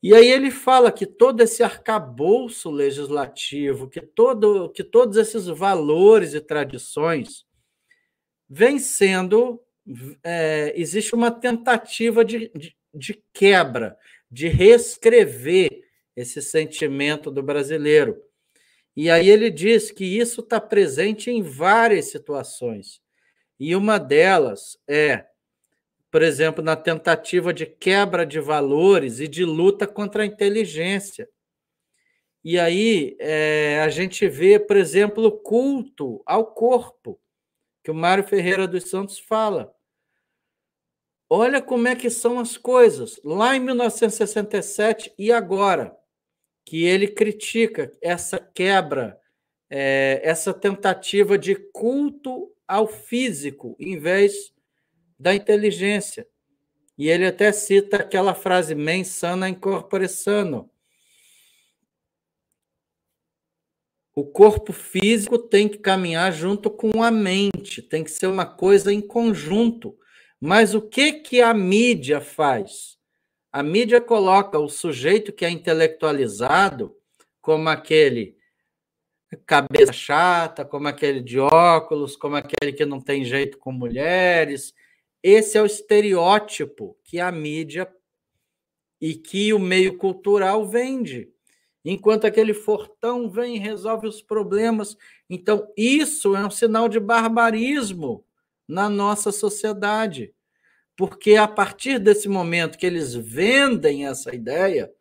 [0.04, 6.34] E aí ele fala que todo esse arcabouço legislativo, que, todo, que todos esses valores
[6.34, 7.46] e tradições
[8.52, 9.60] vêm sendo.
[10.24, 13.98] É, existe uma tentativa de, de de quebra,
[14.30, 15.70] de reescrever
[16.16, 18.22] esse sentimento do brasileiro.
[18.96, 23.02] E aí ele diz que isso está presente em várias situações.
[23.60, 25.26] E uma delas é,
[26.12, 31.30] por exemplo, na tentativa de quebra de valores e de luta contra a inteligência.
[32.44, 37.21] E aí é, a gente vê, por exemplo, o culto ao corpo,
[37.84, 39.74] que o Mário Ferreira dos Santos fala.
[41.30, 45.98] Olha como é que são as coisas, lá em 1967 e agora.
[46.66, 49.20] que ele critica essa quebra,
[49.70, 54.54] é, essa tentativa de culto ao físico em vez
[55.20, 56.28] da inteligência.
[56.98, 59.48] E ele até cita aquela frase mens sana
[60.08, 60.70] sano.
[64.22, 68.94] O corpo físico tem que caminhar junto com a mente, tem que ser uma coisa
[68.94, 69.98] em conjunto.
[70.40, 73.00] Mas o que que a mídia faz?
[73.52, 76.96] A mídia coloca o sujeito que é intelectualizado
[77.42, 78.38] como aquele
[79.44, 84.72] cabeça chata, como aquele de óculos, como aquele que não tem jeito com mulheres.
[85.24, 87.92] Esse é o estereótipo que a mídia
[89.02, 91.34] e que o meio cultural vende.
[91.84, 94.96] Enquanto aquele fortão vem e resolve os problemas.
[95.30, 98.24] Então, isso é um sinal de barbarismo
[98.68, 100.34] na nossa sociedade
[101.02, 104.92] porque a partir desse momento que eles vendem essa ideia,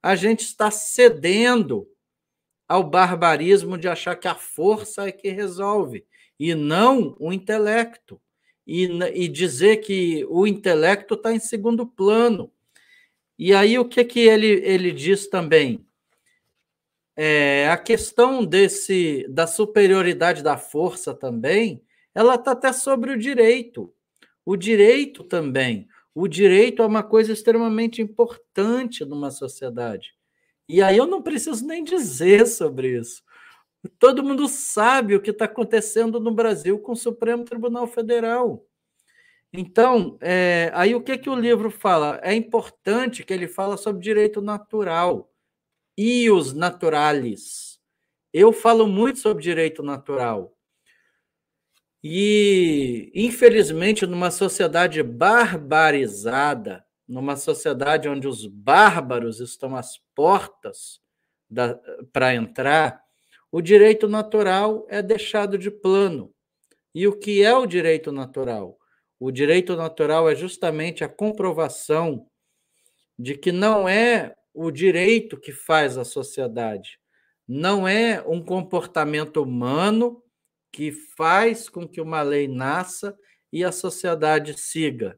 [0.00, 1.88] a gente está cedendo
[2.68, 6.06] ao barbarismo de achar que a força é que resolve
[6.38, 8.20] e não o intelecto.
[8.64, 12.52] E, e dizer que o intelecto está em segundo plano.
[13.36, 15.87] E aí o que, que ele, ele diz também?
[17.20, 21.82] É, a questão desse da superioridade da força também,
[22.14, 23.92] ela está até sobre o direito.
[24.46, 25.88] O direito também.
[26.14, 30.14] O direito é uma coisa extremamente importante numa sociedade.
[30.68, 33.24] E aí eu não preciso nem dizer sobre isso.
[33.98, 38.64] Todo mundo sabe o que está acontecendo no Brasil com o Supremo Tribunal Federal.
[39.52, 42.20] Então, é, aí o que, que o livro fala?
[42.22, 45.28] É importante que ele fala sobre direito natural
[45.98, 47.80] e os naturales.
[48.32, 50.56] Eu falo muito sobre direito natural.
[52.04, 61.00] E, infelizmente, numa sociedade barbarizada, numa sociedade onde os bárbaros estão às portas
[62.12, 63.02] para entrar,
[63.50, 66.32] o direito natural é deixado de plano.
[66.94, 68.78] E o que é o direito natural?
[69.18, 72.24] O direito natural é justamente a comprovação
[73.18, 76.98] de que não é o direito que faz a sociedade,
[77.46, 80.20] não é um comportamento humano
[80.72, 83.16] que faz com que uma lei nasça
[83.52, 85.16] e a sociedade siga.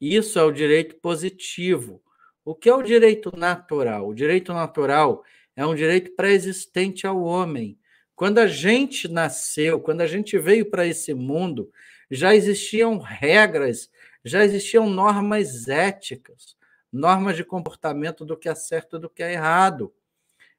[0.00, 2.00] Isso é o direito positivo.
[2.44, 4.06] O que é o direito natural?
[4.06, 5.24] O direito natural
[5.56, 7.76] é um direito pré-existente ao homem.
[8.14, 11.72] Quando a gente nasceu, quando a gente veio para esse mundo,
[12.08, 13.90] já existiam regras,
[14.24, 16.54] já existiam normas éticas,
[16.92, 19.92] normas de comportamento do que é certo e do que é errado.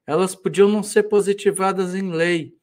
[0.06, 2.54] Elas podiam não ser positivadas em lei,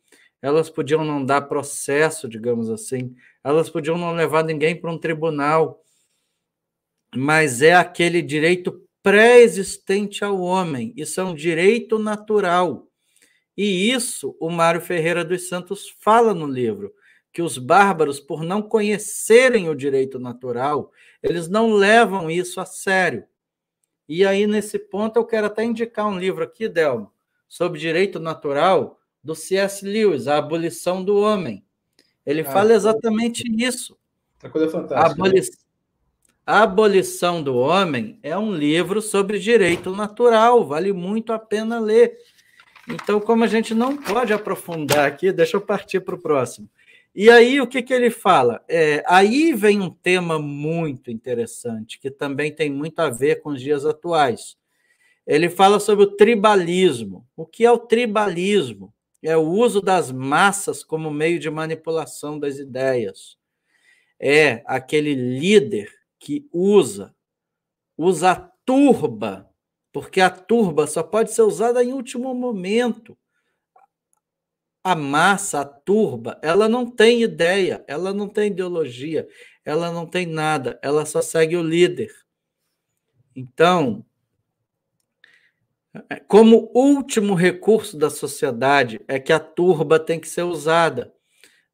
[0.42, 5.84] elas podiam não dar processo, digamos assim, elas podiam não levar ninguém para um tribunal,
[7.16, 12.88] mas é aquele direito pré-existente ao homem, isso é um direito natural.
[13.56, 16.94] E isso o Mário Ferreira dos Santos fala no livro,
[17.32, 23.26] que os bárbaros, por não conhecerem o direito natural, eles não levam isso a sério.
[24.10, 27.14] E aí, nesse ponto, eu quero até indicar um livro aqui, Delmo,
[27.48, 29.86] sobre direito natural, do C.S.
[29.86, 31.64] Lewis, A Abolição do Homem.
[32.26, 33.96] Ele ah, fala exatamente isso.
[34.44, 35.08] Uma coisa fantástica.
[35.08, 35.42] A, aboli...
[36.44, 42.18] a Abolição do Homem é um livro sobre direito natural, vale muito a pena ler.
[42.88, 46.68] Então, como a gente não pode aprofundar aqui, deixa eu partir para o próximo.
[47.22, 48.64] E aí, o que, que ele fala?
[48.70, 53.62] É, aí vem um tema muito interessante, que também tem muito a ver com os
[53.62, 54.56] dias atuais.
[55.28, 57.28] Ele fala sobre o tribalismo.
[57.36, 58.94] O que é o tribalismo?
[59.22, 63.38] é o uso das massas como meio de manipulação das ideias.
[64.20, 67.14] É aquele líder que usa,
[67.98, 69.50] usa a turba,
[69.92, 73.18] porque a turba só pode ser usada em último momento.
[74.84, 79.28] A massa, a turba, ela não tem ideia, ela não tem ideologia,
[79.66, 82.12] ela não tem nada, ela só segue o líder.
[83.36, 84.06] Então,
[86.28, 91.14] como último recurso da sociedade é que a turba tem que ser usada.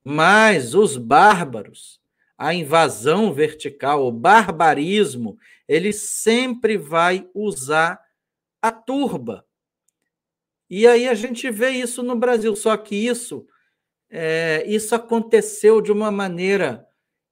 [0.03, 1.99] Mas os bárbaros,
[2.37, 5.37] a invasão vertical, o barbarismo,
[5.67, 7.99] ele sempre vai usar
[8.61, 9.45] a turba.
[10.69, 13.47] E aí a gente vê isso no Brasil, só que isso
[14.09, 16.87] é, isso aconteceu de uma maneira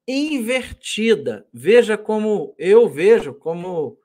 [0.08, 1.48] invertida.
[1.54, 3.98] Veja como eu vejo como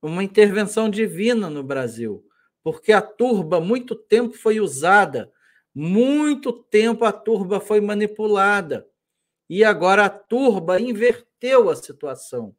[0.00, 2.24] uma intervenção divina no Brasil,
[2.62, 5.32] porque a turba muito tempo foi usada,
[5.74, 8.86] muito tempo a turba foi manipulada,
[9.50, 12.54] e agora a turba inverteu a situação.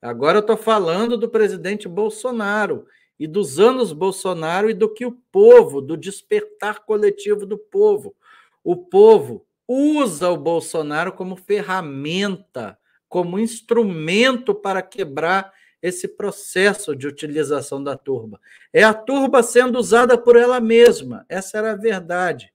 [0.00, 2.86] Agora eu estou falando do presidente Bolsonaro.
[3.18, 8.14] E dos anos Bolsonaro e do que o povo, do despertar coletivo do povo.
[8.62, 15.52] O povo usa o Bolsonaro como ferramenta, como instrumento para quebrar
[15.82, 18.40] esse processo de utilização da turba.
[18.72, 22.52] É a turba sendo usada por ela mesma, essa era a verdade.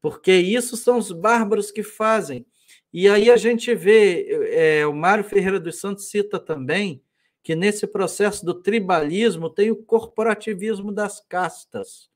[0.00, 2.44] Porque isso são os bárbaros que fazem.
[2.92, 7.02] E aí a gente vê, é, o Mário Ferreira dos Santos cita também
[7.42, 12.08] que nesse processo do tribalismo tem o corporativismo das castas.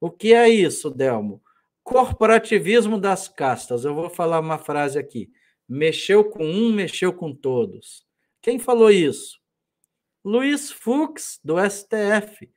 [0.00, 1.42] O que é isso, Delmo?
[1.82, 3.84] Corporativismo das castas.
[3.84, 5.30] Eu vou falar uma frase aqui.
[5.66, 8.06] Mexeu com um, mexeu com todos.
[8.42, 9.38] Quem falou isso?
[10.24, 12.50] Luiz Fux, do STF.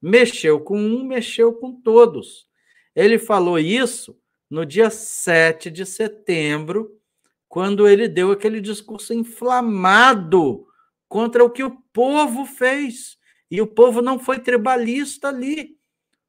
[0.00, 2.48] Mexeu com um, mexeu com todos.
[2.94, 4.18] Ele falou isso
[4.50, 7.00] no dia 7 de setembro,
[7.48, 10.66] quando ele deu aquele discurso inflamado
[11.12, 13.18] contra o que o povo fez.
[13.50, 15.76] E o povo não foi tribalista ali.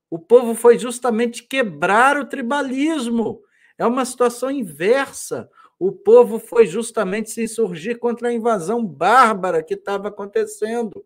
[0.10, 3.42] O povo foi justamente quebrar o tribalismo.
[3.78, 5.50] É uma situação inversa.
[5.80, 11.06] O povo foi justamente se insurgir contra a invasão bárbara que estava acontecendo.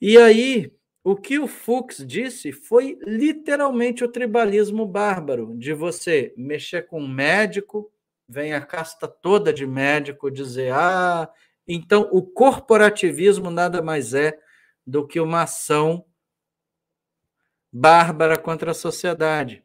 [0.00, 0.72] E aí,
[1.04, 7.08] o que o Fux disse foi literalmente o tribalismo bárbaro, de você mexer com um
[7.08, 7.92] médico,
[8.26, 11.28] vem a casta toda de médico dizer: ah,
[11.68, 14.38] então, o corporativismo nada mais é
[14.86, 16.06] do que uma ação
[17.70, 19.62] bárbara contra a sociedade.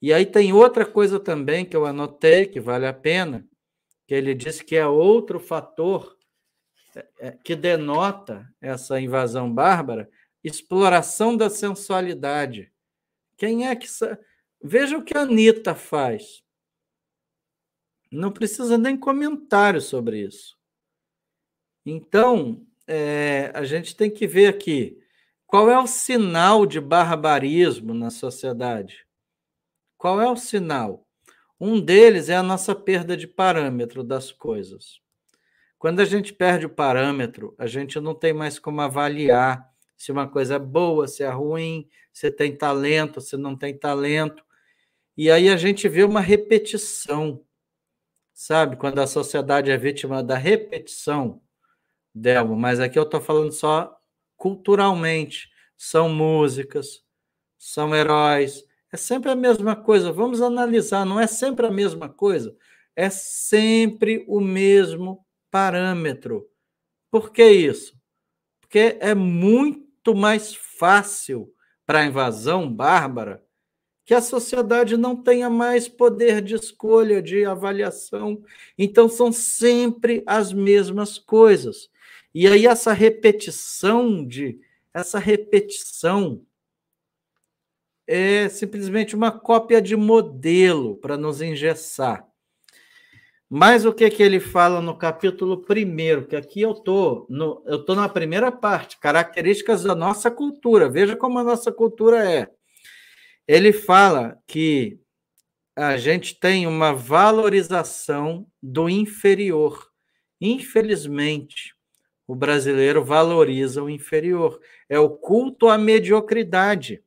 [0.00, 3.48] E aí tem outra coisa também que eu anotei que vale a pena,
[4.06, 6.18] que ele disse que é outro fator
[6.94, 10.10] é, é, que denota essa invasão bárbara,
[10.44, 12.70] exploração da sensualidade.
[13.38, 13.86] Quem é que
[14.62, 16.42] veja o que a Anitta faz?
[18.10, 20.60] Não precisa nem comentário sobre isso.
[21.84, 24.98] Então, é, a gente tem que ver aqui
[25.46, 29.06] qual é o sinal de barbarismo na sociedade.
[29.98, 31.06] Qual é o sinal?
[31.60, 35.00] Um deles é a nossa perda de parâmetro das coisas.
[35.78, 40.28] Quando a gente perde o parâmetro, a gente não tem mais como avaliar se uma
[40.28, 44.44] coisa é boa, se é ruim, se tem talento, se não tem talento.
[45.16, 47.44] E aí a gente vê uma repetição,
[48.34, 48.76] sabe?
[48.76, 51.40] Quando a sociedade é vítima da repetição,
[52.14, 53.96] Delmo, mas aqui eu estou falando só
[54.36, 55.50] culturalmente.
[55.76, 57.02] São músicas,
[57.58, 60.12] são heróis, é sempre a mesma coisa.
[60.12, 62.56] Vamos analisar, não é sempre a mesma coisa,
[62.96, 66.46] é sempre o mesmo parâmetro.
[67.10, 67.94] Por que isso?
[68.60, 71.52] Porque é muito mais fácil
[71.86, 73.44] para a invasão bárbara
[74.04, 78.42] que a sociedade não tenha mais poder de escolha, de avaliação.
[78.78, 81.88] Então, são sempre as mesmas coisas.
[82.34, 84.58] E aí essa repetição de
[84.94, 86.44] essa repetição
[88.06, 92.26] é simplesmente uma cópia de modelo para nos engessar.
[93.48, 97.84] Mas o que que ele fala no capítulo primeiro, que aqui eu tô no, eu
[97.84, 100.88] tô na primeira parte, características da nossa cultura.
[100.88, 102.48] Veja como a nossa cultura é.
[103.46, 104.98] Ele fala que
[105.76, 109.86] a gente tem uma valorização do inferior.
[110.40, 111.71] Infelizmente,
[112.32, 114.58] o brasileiro valoriza o inferior.
[114.88, 117.04] É o culto à mediocridade.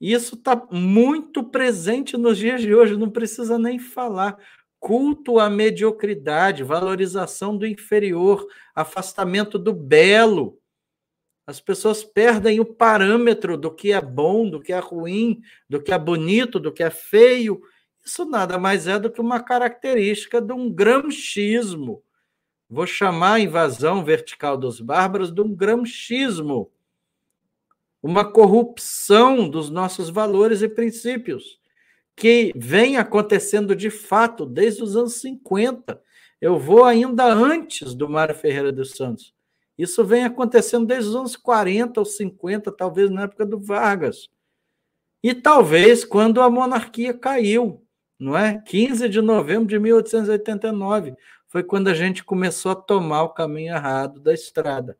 [0.00, 4.38] Isso está muito presente nos dias de hoje, não precisa nem falar.
[4.80, 10.58] Culto à mediocridade, valorização do inferior, afastamento do belo.
[11.46, 15.92] As pessoas perdem o parâmetro do que é bom, do que é ruim, do que
[15.92, 17.60] é bonito, do que é feio.
[18.02, 22.02] Isso nada mais é do que uma característica de um gramscismo
[22.74, 26.72] Vou chamar a invasão vertical dos bárbaros de um gramscismo,
[28.02, 31.60] uma corrupção dos nossos valores e princípios,
[32.16, 36.02] que vem acontecendo de fato desde os anos 50.
[36.40, 39.32] Eu vou ainda antes do Mário Ferreira dos Santos.
[39.78, 44.28] Isso vem acontecendo desde os anos 40 ou 50, talvez na época do Vargas.
[45.22, 47.80] E talvez quando a monarquia caiu,
[48.18, 48.60] não é?
[48.66, 51.14] 15 de novembro de 1889
[51.54, 54.98] foi quando a gente começou a tomar o caminho errado da estrada.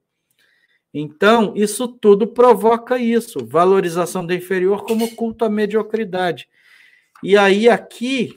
[0.95, 6.49] Então, isso tudo provoca isso, valorização do inferior como culto à mediocridade.
[7.25, 8.37] E aí, aqui,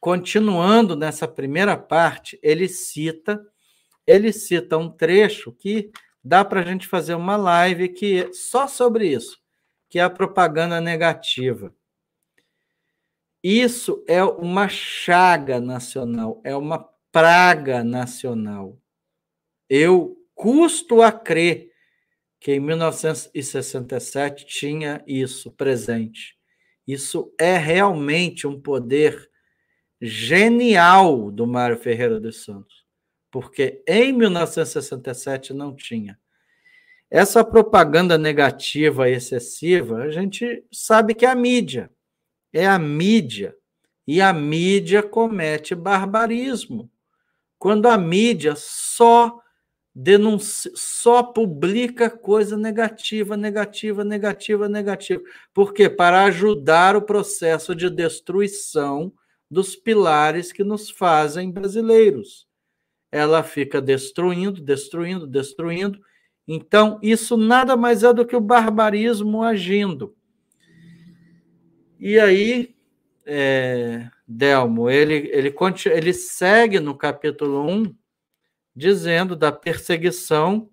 [0.00, 3.40] continuando nessa primeira parte, ele cita,
[4.04, 5.92] ele cita um trecho que
[6.24, 9.38] dá para a gente fazer uma live que é só sobre isso,
[9.88, 11.72] que é a propaganda negativa.
[13.42, 16.78] Isso é uma chaga nacional, é uma
[17.10, 18.78] praga nacional.
[19.68, 21.70] Eu custo a crer
[22.38, 26.36] que em 1967 tinha isso presente.
[26.86, 29.30] Isso é realmente um poder
[30.00, 32.84] genial do Mário Ferreira dos Santos,
[33.30, 36.18] porque em 1967 não tinha.
[37.10, 41.90] Essa propaganda negativa excessiva, a gente sabe que é a mídia.
[42.52, 43.54] É a mídia.
[44.06, 46.90] E a mídia comete barbarismo.
[47.58, 49.40] Quando a mídia só
[49.94, 55.22] denuncia, só publica coisa negativa, negativa, negativa, negativa.
[55.52, 55.88] Por quê?
[55.88, 59.12] Para ajudar o processo de destruição
[59.50, 62.46] dos pilares que nos fazem brasileiros.
[63.12, 65.98] Ela fica destruindo, destruindo, destruindo.
[66.46, 70.16] Então, isso nada mais é do que o barbarismo agindo.
[72.00, 72.74] E aí,
[73.26, 77.94] é, Delmo, ele, ele, ele segue no capítulo 1
[78.74, 80.70] dizendo da perseguição,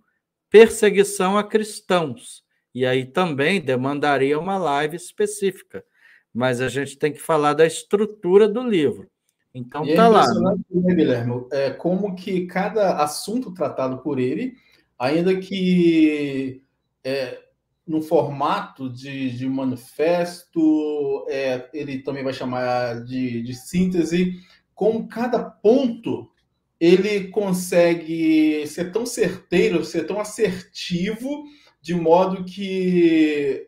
[0.50, 2.46] perseguição a cristãos.
[2.74, 5.84] E aí também demandaria uma live específica.
[6.34, 9.10] Mas a gente tem que falar da estrutura do livro.
[9.54, 10.26] Então e é tá é lá.
[10.34, 11.46] Né, Guilherme?
[11.52, 14.56] É como que cada assunto tratado por ele,
[14.98, 16.62] ainda que
[17.04, 17.47] é,
[17.88, 24.34] no formato de, de manifesto, é, ele também vai chamar de, de síntese,
[24.76, 26.30] como cada ponto
[26.80, 31.46] ele consegue ser tão certeiro, ser tão assertivo,
[31.82, 33.68] de modo que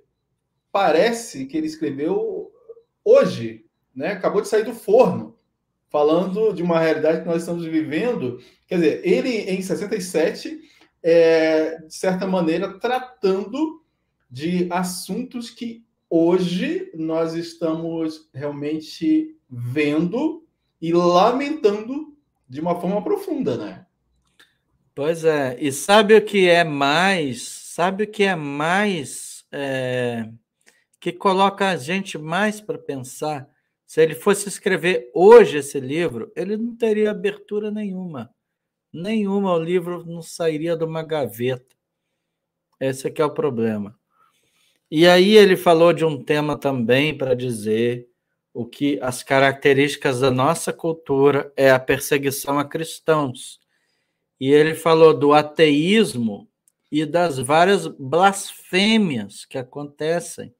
[0.72, 2.52] parece que ele escreveu
[3.04, 3.66] hoje,
[3.96, 4.12] né?
[4.12, 5.38] Acabou de sair do forno,
[5.90, 8.40] falando de uma realidade que nós estamos vivendo.
[8.68, 10.60] Quer dizer, ele em 67,
[11.02, 13.79] é, de certa maneira, tratando
[14.30, 20.46] de assuntos que hoje nós estamos realmente vendo
[20.82, 22.16] e lamentando
[22.48, 23.86] de uma forma profunda, né?
[24.96, 27.44] Pois é, e sabe o que é mais?
[27.44, 30.30] Sabe o que é mais é,
[31.00, 33.50] que coloca a gente mais para pensar?
[33.86, 38.34] Se ele fosse escrever hoje esse livro, ele não teria abertura nenhuma.
[38.92, 41.76] Nenhuma, o livro não sairia de uma gaveta.
[42.80, 43.99] Esse aqui é o problema.
[44.92, 48.10] E aí ele falou de um tema também para dizer
[48.52, 53.60] o que as características da nossa cultura é a perseguição a cristãos.
[54.40, 56.50] E ele falou do ateísmo
[56.92, 60.54] e das várias blasfêmias que acontecem.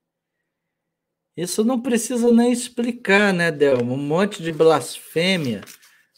[1.36, 3.96] Isso não precisa nem explicar, né, Delmo?
[3.96, 5.62] Um monte de blasfêmia,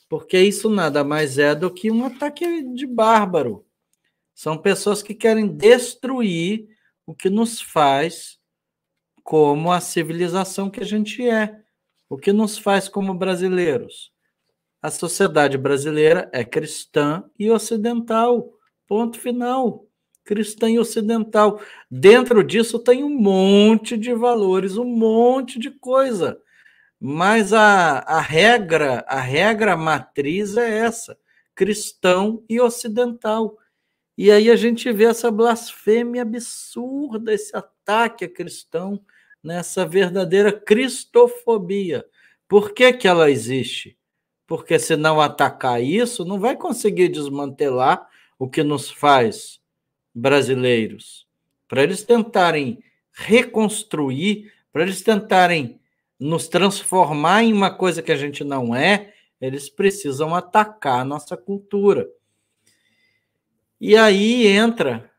[0.09, 3.65] porque isso nada mais é do que um ataque de bárbaro.
[4.33, 6.70] São pessoas que querem destruir
[7.05, 8.39] o que nos faz
[9.23, 11.61] como a civilização que a gente é.
[12.09, 14.11] O que nos faz como brasileiros?
[14.81, 18.51] A sociedade brasileira é cristã e ocidental.
[18.87, 19.85] Ponto final.
[20.23, 21.61] Cristã e ocidental.
[21.89, 26.41] Dentro disso tem um monte de valores, um monte de coisa.
[26.99, 31.17] Mas a, a regra, a regra matriz é essa:
[31.55, 33.57] cristão e ocidental.
[34.17, 39.03] E aí a gente vê essa blasfêmia absurda, esse ataque a cristão,
[39.43, 42.05] nessa verdadeira cristofobia.
[42.47, 43.97] Por que, que ela existe?
[44.45, 48.07] Porque se não atacar isso, não vai conseguir desmantelar
[48.37, 49.59] o que nos faz
[50.13, 51.25] brasileiros.
[51.67, 52.83] Para eles tentarem
[53.13, 55.79] reconstruir, para eles tentarem
[56.19, 61.35] nos transformar em uma coisa que a gente não é, eles precisam atacar a nossa
[61.35, 62.07] cultura.
[63.81, 65.11] E aí entra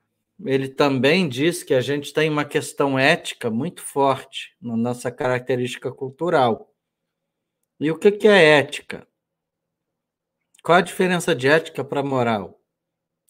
[0.45, 5.93] ele também diz que a gente tem uma questão ética muito forte na nossa característica
[5.93, 6.75] cultural.
[7.79, 9.07] E o que é ética?
[10.63, 12.61] Qual a diferença de ética para moral?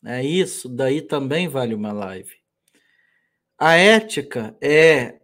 [0.04, 2.34] É isso, daí também vale uma live.
[3.58, 5.20] A ética é,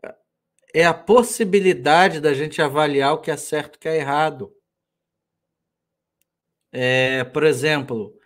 [0.73, 4.55] é a possibilidade da gente avaliar o que é certo e o que é errado.
[6.71, 8.18] É, por exemplo,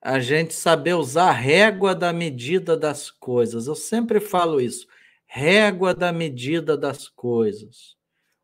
[0.00, 3.66] a gente saber usar a régua da medida das coisas.
[3.66, 4.86] Eu sempre falo isso.
[5.26, 7.96] Régua da medida das coisas.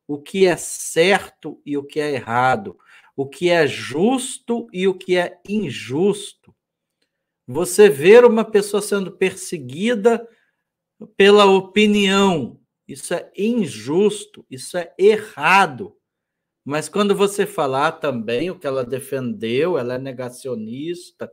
[0.07, 2.77] O que é certo e o que é errado.
[3.17, 6.55] O que é justo e o que é injusto.
[7.47, 10.27] Você ver uma pessoa sendo perseguida
[11.17, 15.97] pela opinião, isso é injusto, isso é errado.
[16.65, 21.31] Mas quando você falar também o que ela defendeu, ela é negacionista,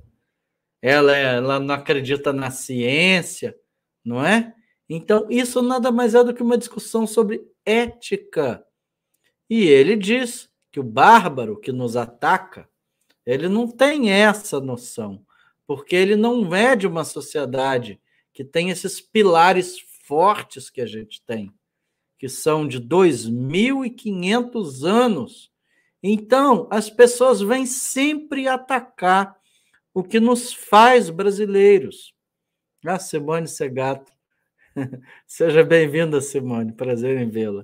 [0.82, 3.56] ela, ela não acredita na ciência,
[4.04, 4.54] não é?
[4.90, 8.66] Então, isso nada mais é do que uma discussão sobre ética.
[9.50, 12.68] E ele diz que o bárbaro que nos ataca,
[13.26, 15.26] ele não tem essa noção,
[15.68, 18.02] porque ele não é de uma sociedade
[18.34, 21.54] que tem esses pilares fortes que a gente tem,
[22.18, 25.52] que são de 2.500 anos.
[26.02, 29.40] Então, as pessoas vêm sempre atacar
[29.94, 32.14] o que nos faz brasileiros.
[32.86, 34.12] Ah, Simone Segato.
[35.28, 36.74] Seja bem-vinda, Simone.
[36.74, 37.64] Prazer em vê-la.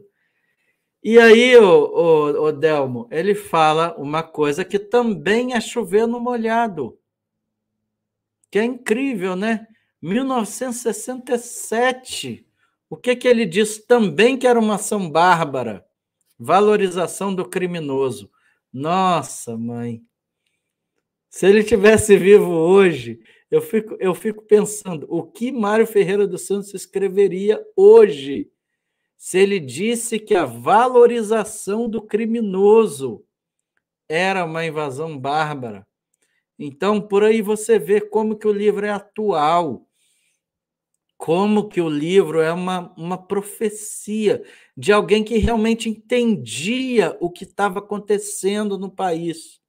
[1.03, 6.19] E aí, o, o, o, Delmo, ele fala uma coisa que também é chover no
[6.19, 6.99] molhado,
[8.51, 9.65] que é incrível, né?
[10.01, 12.45] 1967.
[12.89, 15.86] O que, que ele diz também que era uma ação bárbara?
[16.38, 18.30] Valorização do criminoso.
[18.71, 20.03] Nossa, mãe.
[21.38, 23.19] Se ele tivesse vivo hoje,
[23.51, 28.49] eu fico, eu fico pensando o que Mário Ferreira dos Santos escreveria hoje
[29.15, 33.23] se ele disse que a valorização do criminoso
[34.09, 35.85] era uma invasão bárbara.
[36.57, 39.88] Então, por aí você vê como que o livro é atual,
[41.17, 44.43] como que o livro é uma, uma profecia
[44.75, 49.61] de alguém que realmente entendia o que estava acontecendo no país.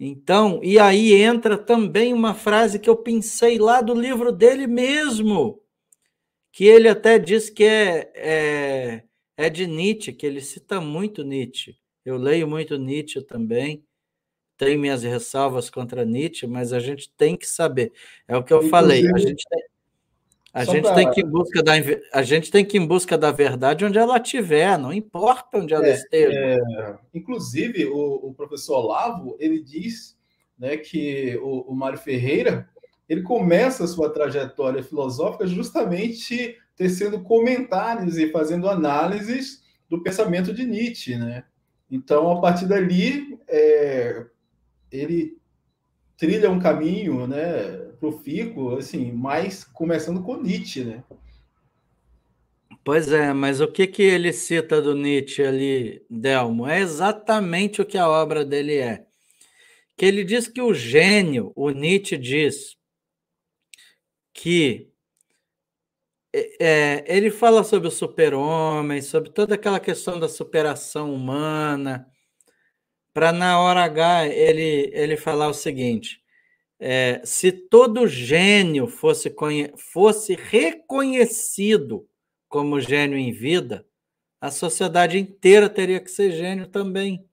[0.00, 5.60] Então, e aí entra também uma frase que eu pensei lá do livro dele mesmo,
[6.52, 9.04] que ele até diz que é, é,
[9.36, 11.76] é de Nietzsche, que ele cita muito Nietzsche.
[12.04, 13.84] Eu leio muito Nietzsche também,
[14.56, 17.92] tenho minhas ressalvas contra Nietzsche, mas a gente tem que saber.
[18.26, 19.62] É o que eu Inclusive, falei, a gente tem,
[20.58, 20.94] a gente pra...
[20.94, 21.72] tem que em busca da
[22.12, 25.72] a gente tem que ir em busca da verdade onde ela estiver, não importa onde
[25.72, 26.38] ela é, esteja.
[26.38, 30.16] É, inclusive o, o, professor Olavo ele diz,
[30.58, 32.68] né, que o, o Mário Ferreira
[33.08, 40.64] ele começa a sua trajetória filosófica justamente tecendo comentários e fazendo análises do pensamento de
[40.64, 41.44] Nietzsche, né?
[41.90, 44.26] Então, a partir dali, é,
[44.92, 45.38] ele
[46.16, 51.04] trilha um caminho, né, profícuo, assim, mais começando com Nietzsche, né?
[52.84, 56.66] Pois é, mas o que, que ele cita do Nietzsche ali, Delmo?
[56.66, 59.06] É exatamente o que a obra dele é.
[59.96, 62.76] Que ele diz que o gênio, o Nietzsche diz,
[64.32, 64.88] que
[66.32, 72.06] é, é, ele fala sobre o super-homem, sobre toda aquela questão da superação humana,
[73.12, 76.22] para na hora H ele, ele falar o seguinte:
[76.78, 79.34] é, se todo gênio fosse,
[79.76, 82.08] fosse reconhecido
[82.48, 83.86] como gênio em vida,
[84.40, 87.28] a sociedade inteira teria que ser gênio também.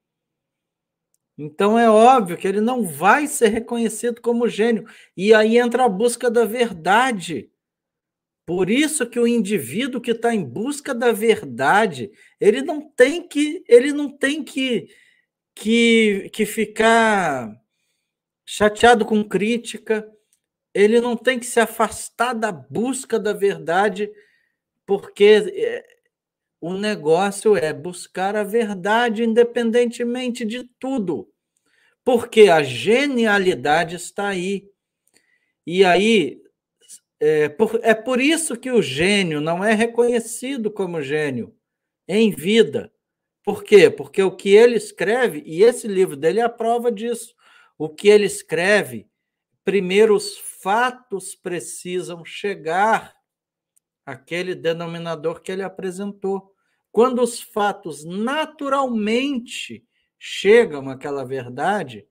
[1.38, 4.88] Então é óbvio que ele não vai ser reconhecido como gênio.
[5.16, 7.52] E aí entra a busca da verdade.
[8.46, 13.64] Por isso que o indivíduo que está em busca da verdade, ele não tem que,
[13.68, 14.88] ele não tem que,
[15.56, 17.52] que, que ficar
[18.46, 20.08] chateado com crítica,
[20.74, 24.12] ele não tem que se afastar da busca da verdade,
[24.86, 25.86] porque é,
[26.62, 31.32] o negócio é buscar a verdade independentemente de tudo.
[32.04, 34.70] Porque a genialidade está aí.
[35.66, 36.42] E aí,
[37.20, 41.56] é por, é por isso que o gênio não é reconhecido como gênio
[42.08, 42.92] em vida.
[43.44, 43.90] Por quê?
[43.90, 47.35] Porque o que ele escreve, e esse livro dele é a prova disso,
[47.78, 49.10] o que ele escreve,
[49.64, 53.16] primeiro os fatos precisam chegar
[54.06, 56.54] àquele denominador que ele apresentou.
[56.92, 59.86] Quando os fatos naturalmente
[60.18, 62.08] chegam àquela verdade,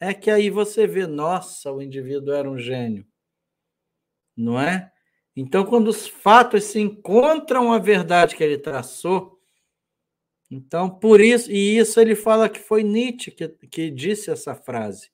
[0.00, 3.06] é que aí você vê, nossa, o indivíduo era um gênio.
[4.36, 4.92] Não é?
[5.34, 9.37] Então, quando os fatos se encontram a verdade que ele traçou,
[10.50, 15.10] então, por isso, e isso ele fala que foi Nietzsche que, que disse essa frase.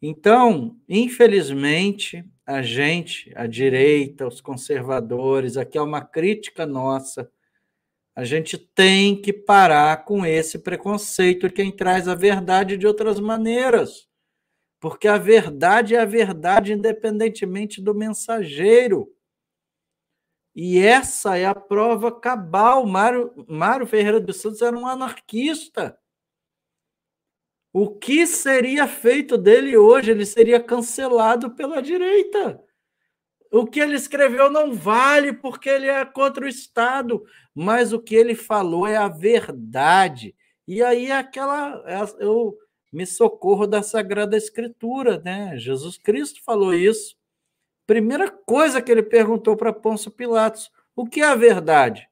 [0.00, 7.30] Então, infelizmente, a gente, a direita, os conservadores, aqui é uma crítica nossa,
[8.14, 13.18] a gente tem que parar com esse preconceito de quem traz a verdade de outras
[13.18, 14.06] maneiras.
[14.78, 19.08] Porque a verdade é a verdade independentemente do mensageiro.
[20.54, 22.86] E essa é a prova cabal.
[22.86, 25.98] Mário, Mário Ferreira dos Santos era um anarquista.
[27.72, 30.10] O que seria feito dele hoje?
[30.10, 32.62] Ele seria cancelado pela direita.
[33.50, 37.22] O que ele escreveu não vale porque ele é contra o Estado,
[37.54, 40.34] mas o que ele falou é a verdade.
[40.66, 42.56] E aí é aquela é, eu
[42.92, 45.56] me socorro da Sagrada Escritura, né?
[45.58, 47.16] Jesus Cristo falou isso.
[47.86, 52.08] Primeira coisa que ele perguntou para Pôncio Pilatos: o que é a verdade?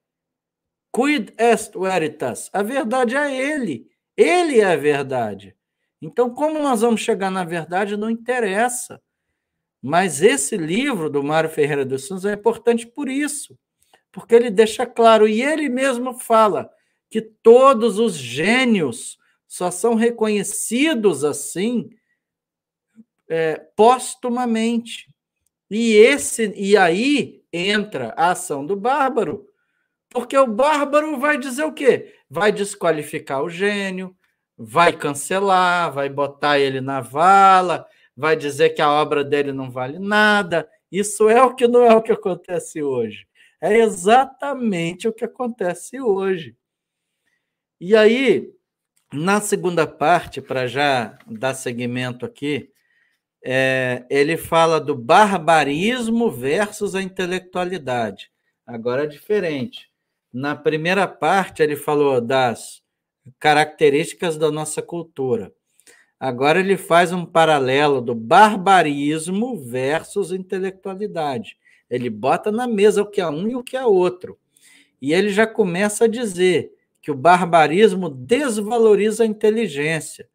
[0.94, 2.50] Quid est veritas?
[2.52, 3.88] A verdade é ele.
[4.16, 5.56] Ele é a verdade.
[6.02, 9.00] Então, como nós vamos chegar na verdade, não interessa.
[9.82, 13.58] Mas esse livro do Mário Ferreira dos Santos é importante por isso,
[14.12, 16.70] porque ele deixa claro, e ele mesmo fala,
[17.08, 19.18] que todos os gênios
[19.48, 21.90] só são reconhecidos assim
[23.28, 25.09] é, postumamente.
[25.70, 29.46] E esse e aí entra a ação do bárbaro,
[30.10, 32.14] porque o bárbaro vai dizer o quê?
[32.28, 34.16] Vai desqualificar o gênio,
[34.58, 39.98] vai cancelar, vai botar ele na vala, vai dizer que a obra dele não vale
[39.98, 40.68] nada.
[40.90, 43.26] Isso é o que não é o que acontece hoje.
[43.60, 46.56] É exatamente o que acontece hoje.
[47.80, 48.52] E aí,
[49.12, 52.70] na segunda parte, para já dar seguimento aqui,
[53.42, 58.30] é, ele fala do barbarismo versus a intelectualidade.
[58.66, 59.90] Agora é diferente.
[60.32, 62.82] Na primeira parte, ele falou das
[63.38, 65.52] características da nossa cultura.
[66.18, 71.56] Agora ele faz um paralelo do barbarismo versus intelectualidade.
[71.88, 74.38] Ele bota na mesa o que é um e o que é outro.
[75.00, 80.28] E ele já começa a dizer que o barbarismo desvaloriza a inteligência.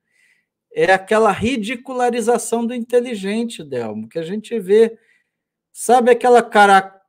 [0.78, 5.00] É aquela ridicularização do inteligente, Delmo, que a gente vê.
[5.72, 7.02] Sabe aquela cara,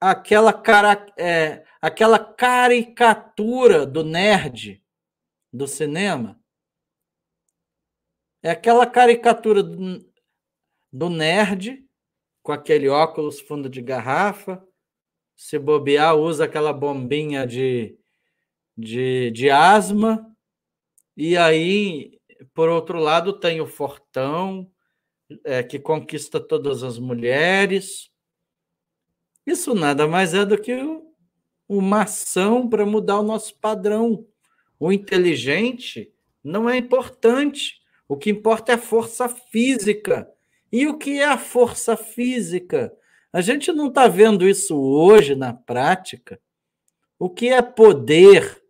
[0.00, 4.82] aquela cara, é, aquela caricatura do nerd
[5.52, 6.40] do cinema?
[8.42, 11.86] É aquela caricatura do, nerd
[12.42, 14.66] com aquele óculos fundo de garrafa,
[15.34, 17.98] se bobear, usa aquela bombinha de,
[18.74, 20.34] de, de asma,
[21.14, 22.15] e aí,
[22.54, 24.70] por outro lado, tem o Fortão,
[25.44, 28.10] é, que conquista todas as mulheres.
[29.46, 30.76] Isso nada mais é do que
[31.68, 34.26] uma ação para mudar o nosso padrão.
[34.78, 36.12] O inteligente
[36.42, 37.80] não é importante.
[38.08, 40.30] O que importa é a força física.
[40.70, 42.92] E o que é a força física?
[43.32, 46.40] A gente não está vendo isso hoje na prática.
[47.18, 48.62] O que é poder?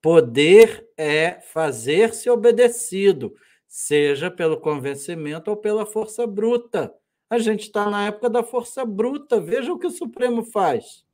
[0.00, 3.34] Poder é fazer-se obedecido,
[3.66, 6.94] seja pelo convencimento ou pela força bruta.
[7.28, 9.40] A gente está na época da força bruta.
[9.40, 11.04] Veja o que o Supremo faz.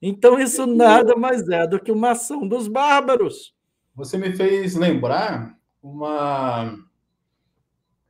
[0.00, 3.54] Então, isso nada mais é do que uma ação dos bárbaros.
[3.94, 6.78] Você me fez lembrar uma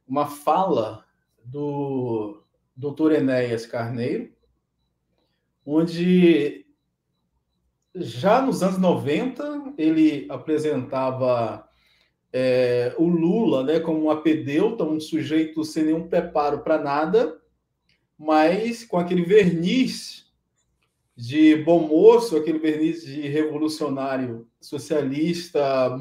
[0.07, 1.05] uma fala
[1.45, 2.43] do
[2.77, 3.13] Dr.
[3.13, 4.33] Enéas Carneiro,
[5.65, 6.64] onde
[7.95, 11.69] já nos anos 90 ele apresentava
[12.33, 17.39] é, o Lula né, como um apedeuta, um sujeito sem nenhum preparo para nada,
[18.19, 20.25] mas com aquele verniz
[21.17, 25.97] de bom moço, aquele verniz de revolucionário socialista,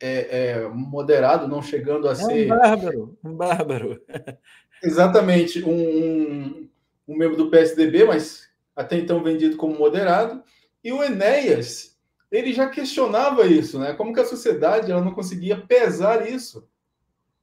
[0.00, 2.44] é, é, moderado, não chegando a é ser.
[2.44, 4.02] Um bárbaro, um bárbaro.
[4.82, 6.68] Exatamente, um,
[7.06, 10.42] um, membro do PSDB, mas até então vendido como moderado.
[10.82, 11.98] E o Enéas,
[12.30, 13.92] ele já questionava isso, né?
[13.92, 16.68] Como que a sociedade ela não conseguia pesar isso?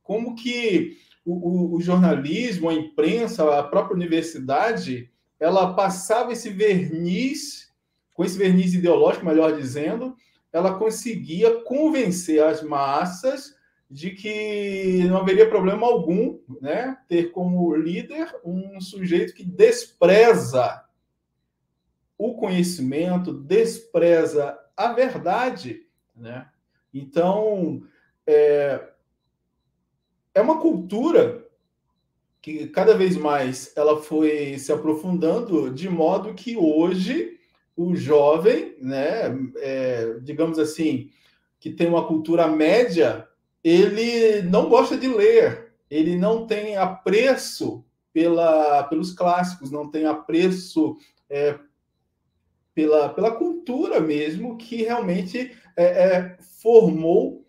[0.02, 7.72] Como que o, o, o jornalismo, a imprensa, a própria universidade, ela passava esse verniz,
[8.14, 10.16] com esse verniz ideológico, melhor dizendo,
[10.52, 13.56] ela conseguia convencer as massas
[13.90, 20.84] de que não haveria problema algum né, ter como líder um sujeito que despreza
[22.18, 25.84] o conhecimento, despreza a verdade.
[26.16, 26.48] Né?
[26.94, 27.84] Então,
[28.26, 28.90] é,
[30.34, 31.46] é uma cultura
[32.42, 37.38] que cada vez mais ela foi se aprofundando de modo que hoje
[37.76, 39.26] o jovem, né,
[39.58, 41.12] é, digamos assim,
[41.60, 43.28] que tem uma cultura média,
[43.64, 50.98] ele não gosta de ler, ele não tem apreço pela, pelos clássicos, não tem apreço
[51.30, 51.60] é,
[52.78, 57.44] pela, pela cultura mesmo que realmente é, é, formou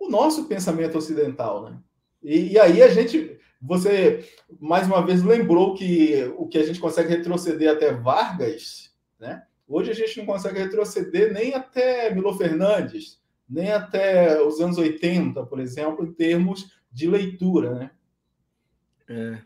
[0.00, 1.78] o nosso pensamento ocidental, né?
[2.20, 6.80] E, e, aí a gente, você mais uma vez lembrou que o que a gente
[6.80, 9.44] consegue retroceder até Vargas, né?
[9.68, 15.46] Hoje a gente não consegue retroceder nem até Milo Fernandes, nem até os anos 80,
[15.46, 17.90] por exemplo, em termos de leitura, né?
[19.08, 19.38] É.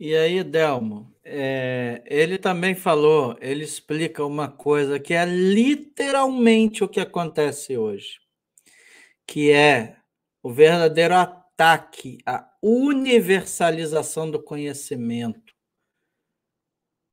[0.00, 6.88] E aí, Delmo, é, ele também falou, ele explica uma coisa que é literalmente o
[6.88, 8.18] que acontece hoje,
[9.26, 9.96] que é
[10.42, 15.50] o verdadeiro ataque à universalização do conhecimento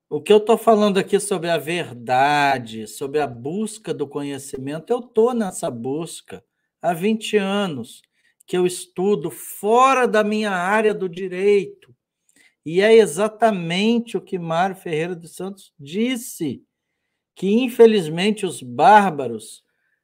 [0.09, 4.99] o que eu estou falando aqui sobre a verdade, sobre a busca do conhecimento, eu
[4.99, 6.43] estou nessa busca
[6.81, 8.01] há 20 anos.
[8.45, 11.93] que eu estudo fora da minha área do direito.
[12.69, 16.61] E é exatamente o que Mário Ferreira dos Santos disse,
[17.33, 19.63] que infelizmente os bárbaros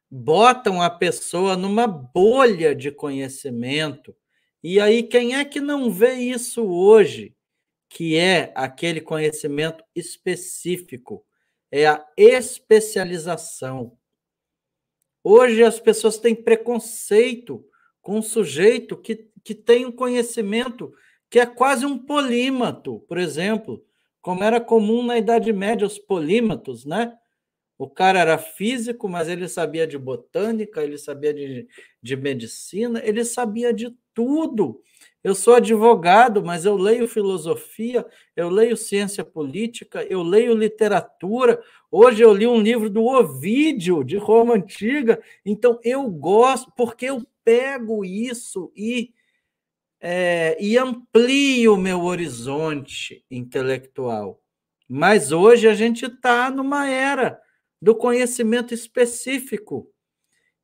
[0.10, 4.16] botam a pessoa numa bolha de conhecimento.
[4.64, 7.36] E aí, quem é que não vê isso hoje?
[7.90, 11.26] Que é aquele conhecimento específico,
[11.70, 13.98] é a especialização.
[15.22, 17.62] Hoje as pessoas têm preconceito
[18.02, 20.94] com um sujeito que, que tem um conhecimento
[21.34, 23.84] que é quase um polímato, por exemplo,
[24.22, 27.12] como era comum na Idade Média os polímatos, né?
[27.76, 31.68] O cara era físico, mas ele sabia de botânica, ele sabia de,
[32.00, 34.80] de medicina, ele sabia de tudo.
[35.24, 38.06] Eu sou advogado, mas eu leio filosofia,
[38.36, 41.60] eu leio ciência política, eu leio literatura.
[41.90, 45.20] Hoje eu li um livro do Ovídio, de Roma Antiga.
[45.44, 49.12] Então eu gosto, porque eu pego isso e,
[50.06, 54.44] é, e amplio o meu horizonte intelectual.
[54.86, 57.42] Mas hoje a gente está numa era
[57.82, 59.90] do conhecimento específico.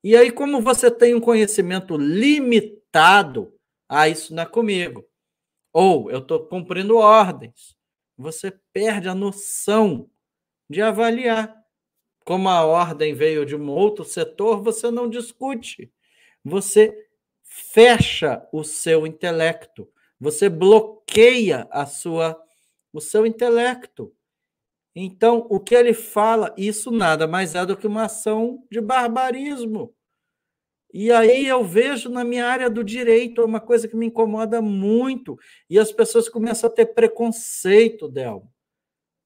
[0.04, 3.54] E aí, como você tem um conhecimento limitado,
[3.88, 5.08] ah, isso não é comigo.
[5.72, 7.78] Ou eu estou cumprindo ordens.
[8.18, 10.10] Você perde a noção
[10.70, 11.56] de avaliar.
[12.26, 15.90] Como a ordem veio de um outro setor, você não discute.
[16.44, 17.09] Você
[17.60, 19.90] fecha o seu intelecto.
[20.20, 22.40] Você bloqueia a sua
[22.92, 24.12] o seu intelecto.
[24.96, 29.94] Então, o que ele fala, isso nada mais é do que uma ação de barbarismo.
[30.92, 35.38] E aí eu vejo na minha área do direito uma coisa que me incomoda muito,
[35.70, 38.42] e as pessoas começam a ter preconceito dela.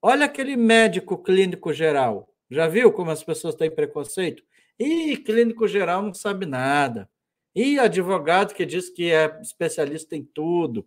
[0.02, 2.28] Olha aquele médico clínico geral.
[2.50, 4.42] Já viu como as pessoas têm preconceito?
[4.78, 7.08] E clínico geral não sabe nada.
[7.54, 10.86] E advogado que diz que é especialista em tudo.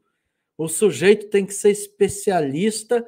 [0.57, 3.05] O sujeito tem que ser especialista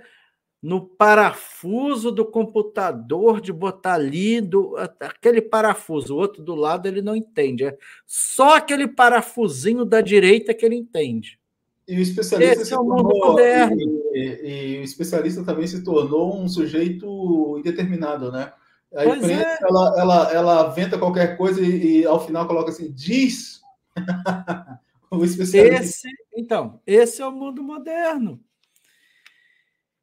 [0.61, 7.01] no parafuso do computador, de botar ali do, aquele parafuso, o outro do lado ele
[7.01, 7.63] não entende.
[7.65, 11.39] É só aquele parafusinho da direita que ele entende.
[11.87, 13.75] E o especialista Esse é o mundo tornou, moderno.
[14.13, 18.53] E, e, o especialista também se tornou um sujeito indeterminado, né?
[18.93, 19.57] A pois imprensa é.
[19.61, 23.61] ela, ela, ela venta qualquer coisa e, e ao final coloca assim, diz
[25.11, 25.83] o especialista.
[25.83, 28.43] Esse, então, esse é o mundo moderno.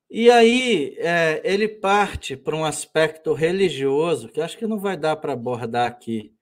[0.09, 5.16] E aí é, ele parte para um aspecto religioso, que acho que não vai dar
[5.16, 6.32] para abordar aqui,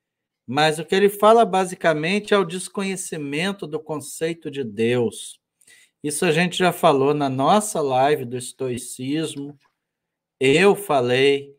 [0.47, 5.41] mas o que ele fala basicamente é o desconhecimento do conceito de Deus.
[6.03, 9.59] Isso a gente já falou na nossa live do estoicismo,
[10.39, 11.54] eu falei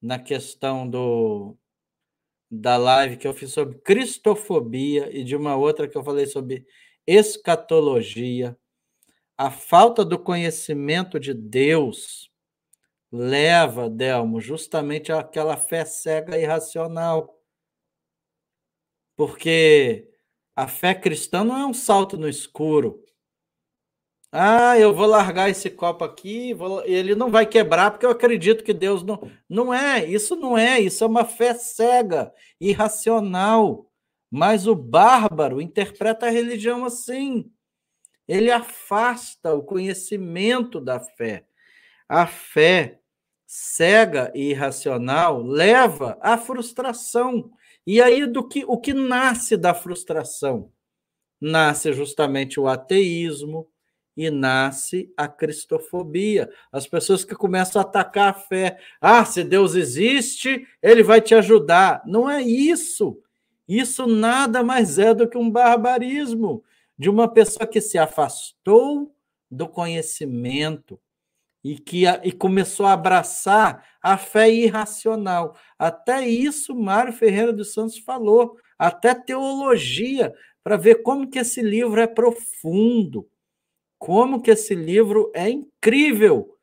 [0.00, 1.56] na questão do
[2.50, 6.66] da live que eu fiz sobre cristofobia e de uma outra que eu falei sobre
[7.06, 8.58] escatologia
[9.40, 12.30] a falta do conhecimento de Deus
[13.10, 17.40] leva, Delmo, justamente àquela fé cega e irracional.
[19.16, 20.06] Porque
[20.54, 23.02] a fé cristã não é um salto no escuro.
[24.32, 26.84] Ah, eu vou largar esse copo aqui, vou...
[26.84, 29.30] ele não vai quebrar porque eu acredito que Deus não.
[29.48, 33.90] Não é, isso não é, isso é uma fé cega, irracional.
[34.30, 37.50] Mas o bárbaro interpreta a religião assim
[38.30, 41.44] ele afasta o conhecimento da fé.
[42.08, 43.00] A fé
[43.44, 47.50] cega e irracional leva à frustração.
[47.84, 50.70] E aí do que o que nasce da frustração?
[51.40, 53.68] Nasce justamente o ateísmo
[54.20, 56.50] e nasce a cristofobia.
[56.70, 58.78] As pessoas que começam a atacar a fé.
[59.00, 62.02] Ah, se Deus existe, ele vai te ajudar.
[62.04, 63.18] Não é isso.
[63.66, 66.62] Isso nada mais é do que um barbarismo
[66.98, 69.10] de uma pessoa que se afastou
[69.50, 71.00] do conhecimento
[71.64, 75.56] e que e começou a abraçar a fé irracional.
[75.78, 81.98] Até isso Mário Ferreira dos Santos falou, até teologia, para ver como que esse livro
[81.98, 83.26] é profundo,
[84.00, 86.58] como que esse livro é incrível,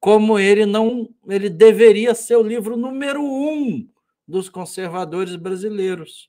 [0.00, 3.88] como ele não, ele deveria ser o livro número um
[4.26, 6.28] dos conservadores brasileiros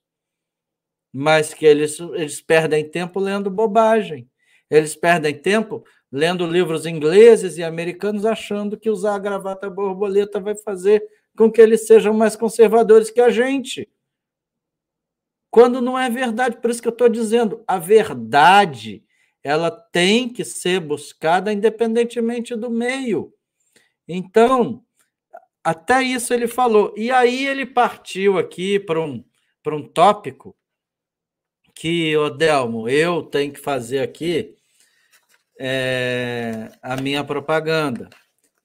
[1.12, 4.30] mas que eles, eles perdem tempo lendo bobagem.
[4.70, 10.56] Eles perdem tempo lendo livros ingleses e americanos, achando que usar a gravata borboleta vai
[10.56, 11.04] fazer
[11.36, 13.90] com que eles sejam mais conservadores que a gente.
[15.52, 19.04] Quando não é verdade, por isso que eu estou dizendo, a verdade
[19.44, 23.34] ela tem que ser buscada independentemente do meio.
[24.08, 24.84] Então,
[25.64, 26.94] até isso ele falou.
[26.98, 29.24] E aí ele partiu aqui para um,
[29.68, 30.56] um tópico
[31.76, 34.56] que, Odelmo, eu tenho que fazer aqui
[35.60, 38.10] é, a minha propaganda.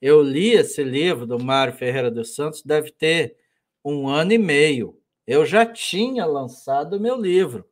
[0.01, 3.37] Eu li esse livro do Mário Ferreira dos Santos, deve ter
[3.83, 4.99] um ano e meio.
[5.25, 7.65] Eu já tinha lançado meu livro.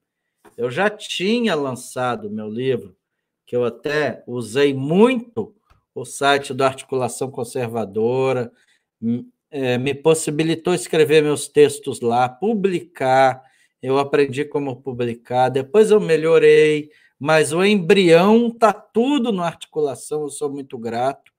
[0.57, 2.95] Eu já tinha lançado meu livro,
[3.45, 5.55] que eu até usei muito
[5.95, 8.51] o site do Articulação Conservadora,
[9.51, 13.43] é, me possibilitou escrever meus textos lá, publicar.
[13.81, 16.89] Eu aprendi como publicar, depois eu melhorei,
[17.19, 21.31] mas o embrião está tudo no Articulação, eu sou muito grato.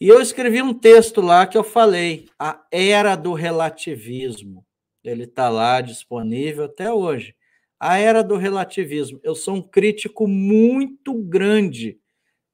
[0.00, 4.64] E eu escrevi um texto lá que eu falei, a era do relativismo.
[5.04, 7.34] Ele está lá disponível até hoje.
[7.80, 9.18] A era do relativismo.
[9.24, 11.98] Eu sou um crítico muito grande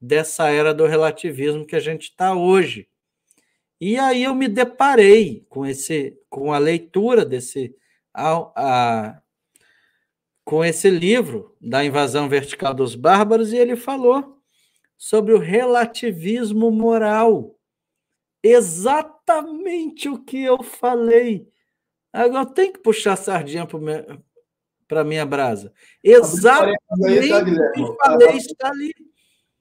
[0.01, 2.89] dessa era do relativismo que a gente está hoje.
[3.81, 7.75] E aí eu me deparei com esse, com a leitura desse,
[8.15, 9.23] a, a,
[10.45, 14.41] com esse livro da invasão vertical dos bárbaros e ele falou
[14.97, 17.59] sobre o relativismo moral.
[18.43, 21.49] Exatamente o que eu falei.
[22.13, 23.79] Agora tenho que puxar a sardinha para
[24.89, 25.73] a minha brasa.
[26.03, 28.93] Exatamente tá, o que eu falei está ali.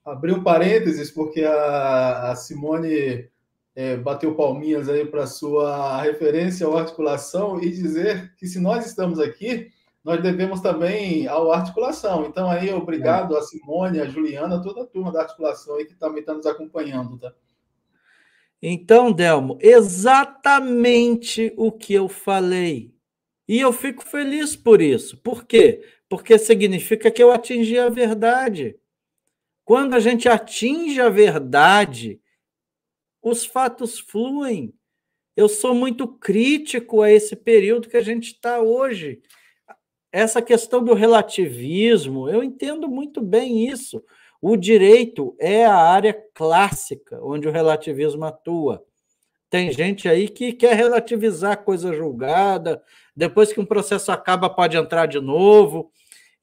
[0.05, 3.27] Abriu parênteses, porque a, a Simone
[3.75, 9.19] é, bateu palminhas aí para sua referência ao articulação e dizer que se nós estamos
[9.19, 9.71] aqui,
[10.03, 12.25] nós devemos também ao articulação.
[12.25, 13.39] Então aí, obrigado é.
[13.39, 17.17] a Simone, a Juliana, toda a turma da articulação aí que também está nos acompanhando,
[17.17, 17.33] tá?
[18.61, 22.94] Então, Delmo, exatamente o que eu falei.
[23.47, 25.17] E eu fico feliz por isso.
[25.17, 25.83] Por quê?
[26.09, 28.77] Porque significa que eu atingi a verdade.
[29.63, 32.19] Quando a gente atinge a verdade,
[33.21, 34.73] os fatos fluem.
[35.35, 39.21] Eu sou muito crítico a esse período que a gente está hoje.
[40.11, 44.03] Essa questão do relativismo, eu entendo muito bem isso.
[44.41, 48.85] O direito é a área clássica onde o relativismo atua.
[49.49, 52.81] Tem gente aí que quer relativizar coisa julgada,
[53.15, 55.91] depois que um processo acaba, pode entrar de novo.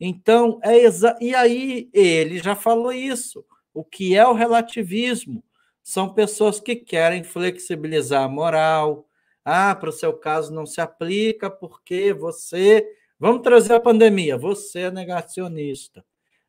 [0.01, 1.17] Então, é exa...
[1.21, 3.45] e aí ele já falou isso.
[3.75, 5.43] O que é o relativismo?
[5.83, 9.07] são pessoas que querem flexibilizar a moral.
[9.45, 12.87] Ah, para o seu caso não se aplica porque você.
[13.19, 14.37] Vamos trazer a pandemia.
[14.39, 16.05] Você é negacionista.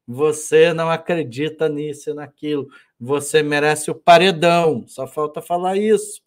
[0.08, 2.68] Você não acredita nisso e naquilo.
[3.00, 4.86] Você merece o paredão.
[4.88, 6.22] Só falta falar isso.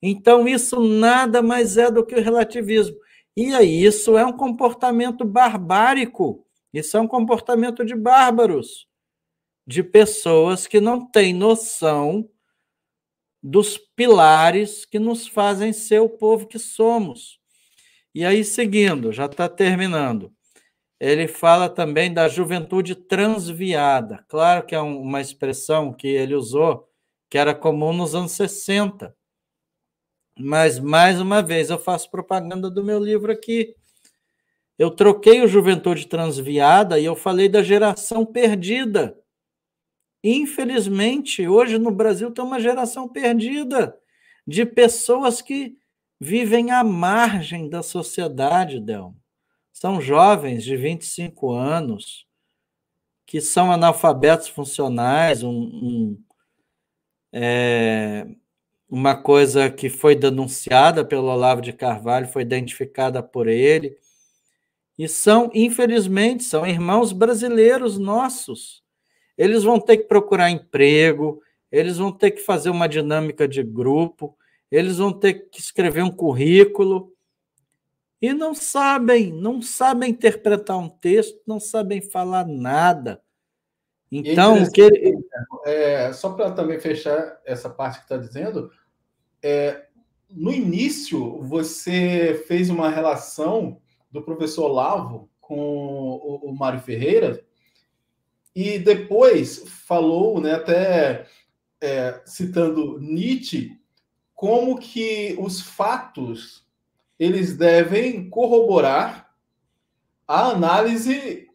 [0.00, 2.96] Então, isso nada mais é do que o relativismo.
[3.36, 3.52] E
[3.84, 6.46] isso é um comportamento barbárico.
[6.72, 8.86] Isso é um comportamento de bárbaros,
[9.66, 12.28] de pessoas que não têm noção
[13.42, 17.38] dos pilares que nos fazem ser o povo que somos.
[18.14, 20.32] E aí, seguindo, já está terminando.
[20.98, 24.24] Ele fala também da juventude transviada.
[24.28, 26.88] Claro que é uma expressão que ele usou
[27.28, 29.14] que era comum nos anos 60.
[30.38, 33.74] Mas, mais uma vez, eu faço propaganda do meu livro aqui.
[34.78, 39.16] Eu troquei o Juventude Transviada e eu falei da geração perdida.
[40.22, 43.96] Infelizmente, hoje no Brasil tem uma geração perdida
[44.46, 45.76] de pessoas que
[46.20, 49.14] vivem à margem da sociedade, Del.
[49.72, 52.26] São jovens de 25 anos
[53.26, 56.24] que são analfabetos funcionais, um, um,
[57.32, 58.26] é,
[58.88, 63.96] uma coisa que foi denunciada pelo Olavo de Carvalho, foi identificada por ele,
[64.98, 68.82] e são, infelizmente, são irmãos brasileiros nossos.
[69.36, 74.36] Eles vão ter que procurar emprego, eles vão ter que fazer uma dinâmica de grupo,
[74.70, 77.12] eles vão ter que escrever um currículo.
[78.22, 83.20] E não sabem, não sabem interpretar um texto, não sabem falar nada.
[84.16, 85.16] Então, o que
[85.66, 88.70] é, só para também fechar essa parte que está dizendo,
[89.42, 89.86] é,
[90.30, 93.80] no início você fez uma relação
[94.12, 97.44] do professor Lavo com o, o Mário Ferreira
[98.54, 101.26] e depois falou, né, até
[101.80, 103.76] é, citando Nietzsche,
[104.32, 106.64] como que os fatos
[107.18, 109.34] eles devem corroborar
[110.26, 111.48] a análise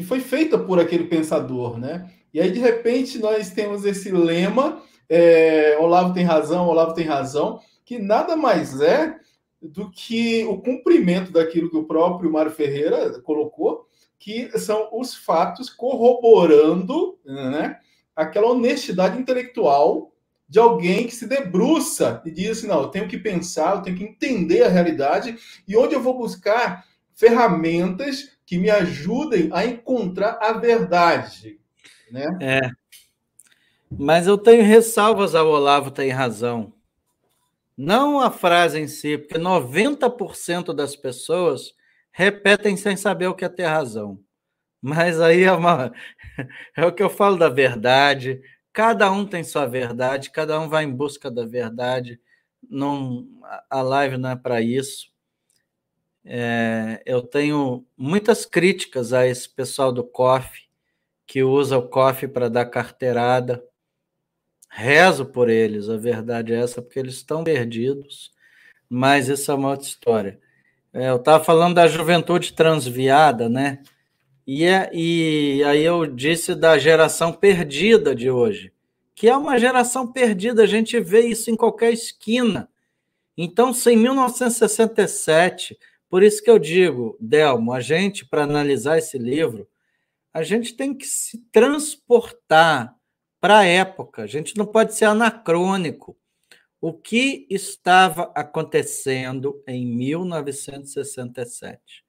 [0.00, 2.10] que foi feita por aquele pensador, né?
[2.32, 7.60] E aí de repente nós temos esse lema, é, Olavo tem razão, Olavo tem razão,
[7.84, 9.14] que nada mais é
[9.60, 13.86] do que o cumprimento daquilo que o próprio Mário Ferreira colocou,
[14.18, 17.78] que são os fatos corroborando né,
[18.16, 20.12] aquela honestidade intelectual
[20.48, 23.98] de alguém que se debruça e diz assim: não, eu tenho que pensar, eu tenho
[23.98, 25.36] que entender a realidade
[25.68, 31.60] e onde eu vou buscar ferramentas que me ajudem a encontrar a verdade.
[32.10, 32.36] Né?
[32.40, 32.70] É.
[33.88, 36.72] Mas eu tenho ressalvas ao Olavo tem razão.
[37.76, 41.72] Não a frase em si, porque 90% das pessoas
[42.10, 44.18] repetem sem saber o que é ter razão.
[44.82, 45.92] Mas aí é, uma,
[46.76, 48.42] é o que eu falo da verdade.
[48.72, 52.20] Cada um tem sua verdade, cada um vai em busca da verdade.
[52.68, 53.28] Não,
[53.70, 55.08] a live não é para isso.
[56.24, 60.68] É, eu tenho muitas críticas a esse pessoal do COF,
[61.26, 63.62] que usa o COF para dar carteirada.
[64.68, 68.30] Rezo por eles, a verdade é essa, porque eles estão perdidos,
[68.88, 70.40] mas isso é uma outra história.
[70.92, 73.82] É, eu estava falando da juventude transviada, né?
[74.46, 78.72] E, é, e aí eu disse da geração perdida de hoje,
[79.14, 82.68] que é uma geração perdida, a gente vê isso em qualquer esquina.
[83.36, 85.78] Então, se em 1967,
[86.10, 89.68] por isso que eu digo, Delmo, a gente, para analisar esse livro,
[90.34, 92.96] a gente tem que se transportar
[93.40, 96.18] para a época, a gente não pode ser anacrônico.
[96.80, 102.04] O que estava acontecendo em 1967?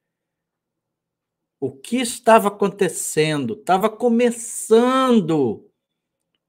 [1.60, 3.54] O que estava acontecendo?
[3.54, 5.70] Estava começando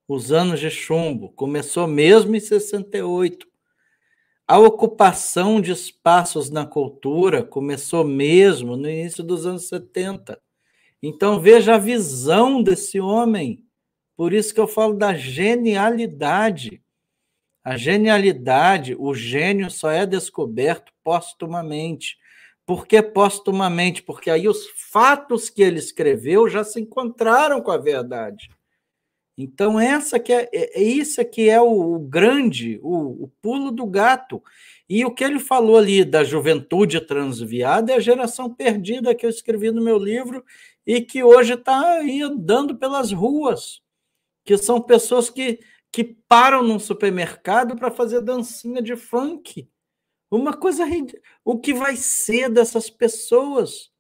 [0.09, 3.52] os anos de chumbo, começou mesmo em 68.
[4.47, 10.41] A ocupação de espaços na cultura começou mesmo no início dos anos 70.
[11.03, 13.65] Então veja a visão desse homem.
[14.17, 16.83] Por isso que eu falo da genialidade.
[17.65, 22.17] A genialidade, o gênio só é descoberto postumamente.
[22.67, 24.03] Por que postumamente?
[24.03, 28.49] Porque aí os fatos que ele escreveu já se encontraram com a verdade.
[29.37, 33.71] Então, essa que é, é, é isso que é o, o grande, o, o, pulo
[33.71, 34.43] do gato.
[34.89, 39.31] E o que ele falou ali da juventude transviada é a geração perdida que eu
[39.31, 40.45] escrevi no meu livro
[40.87, 43.81] e que hoje está aí andando pelas ruas,
[44.45, 45.61] que são pessoas que
[45.93, 49.69] que param num supermercado para fazer dancinha de funk.
[50.31, 50.85] Uma coisa.
[51.45, 53.93] O que vai ser dessas pessoas?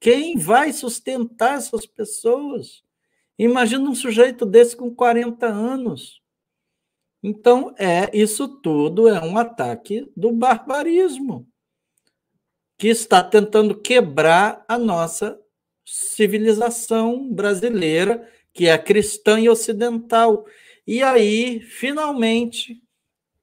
[0.00, 2.83] Quem vai sustentar essas pessoas?
[3.38, 6.22] Imagina um sujeito desse com 40 anos.
[7.22, 11.48] Então, é isso tudo é um ataque do barbarismo
[12.76, 15.40] que está tentando quebrar a nossa
[15.84, 20.44] civilização brasileira, que é cristã e ocidental.
[20.86, 22.82] E aí, finalmente,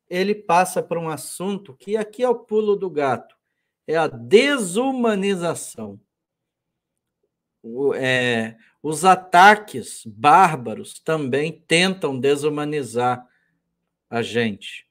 [0.09, 3.35] ele passa para um assunto que aqui é o pulo do gato,
[3.87, 5.99] é a desumanização.
[7.63, 13.25] O, é, os ataques bárbaros também tentam desumanizar
[14.09, 14.87] a gente.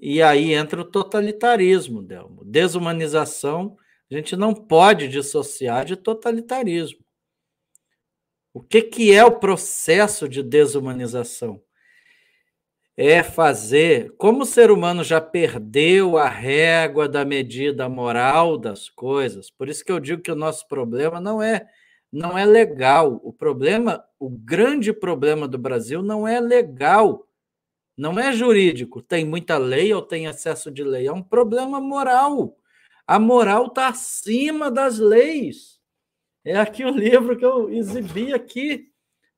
[0.00, 2.44] E aí entra o totalitarismo, Delmo.
[2.44, 3.76] Desumanização,
[4.10, 7.04] a gente não pode dissociar de totalitarismo.
[8.52, 11.62] O que, que é o processo de desumanização?
[12.96, 19.50] É fazer, como o ser humano já perdeu a régua da medida moral das coisas,
[19.50, 21.68] por isso que eu digo que o nosso problema não é
[22.12, 23.20] não é legal.
[23.22, 27.26] O problema, o grande problema do Brasil não é legal,
[27.96, 29.02] não é jurídico.
[29.02, 32.56] Tem muita lei ou tem excesso de lei, é um problema moral.
[33.06, 35.80] A moral está acima das leis.
[36.44, 38.90] É aqui o livro que eu exibi aqui,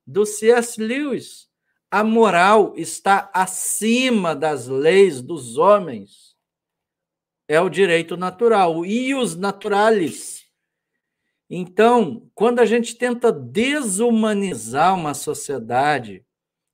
[0.05, 0.81] do C.S.
[0.81, 1.49] Lewis.
[1.89, 6.35] A moral está acima das leis dos homens.
[7.47, 8.85] É o direito natural.
[8.85, 10.40] E os naturales.
[11.53, 16.25] Então, quando a gente tenta desumanizar uma sociedade,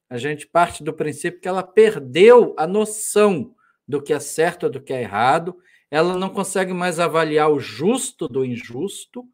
[0.08, 3.56] a gente parte do princípio que ela perdeu a noção
[3.88, 5.58] do que é certo e do que é errado,
[5.90, 9.28] ela não consegue mais avaliar o justo do injusto,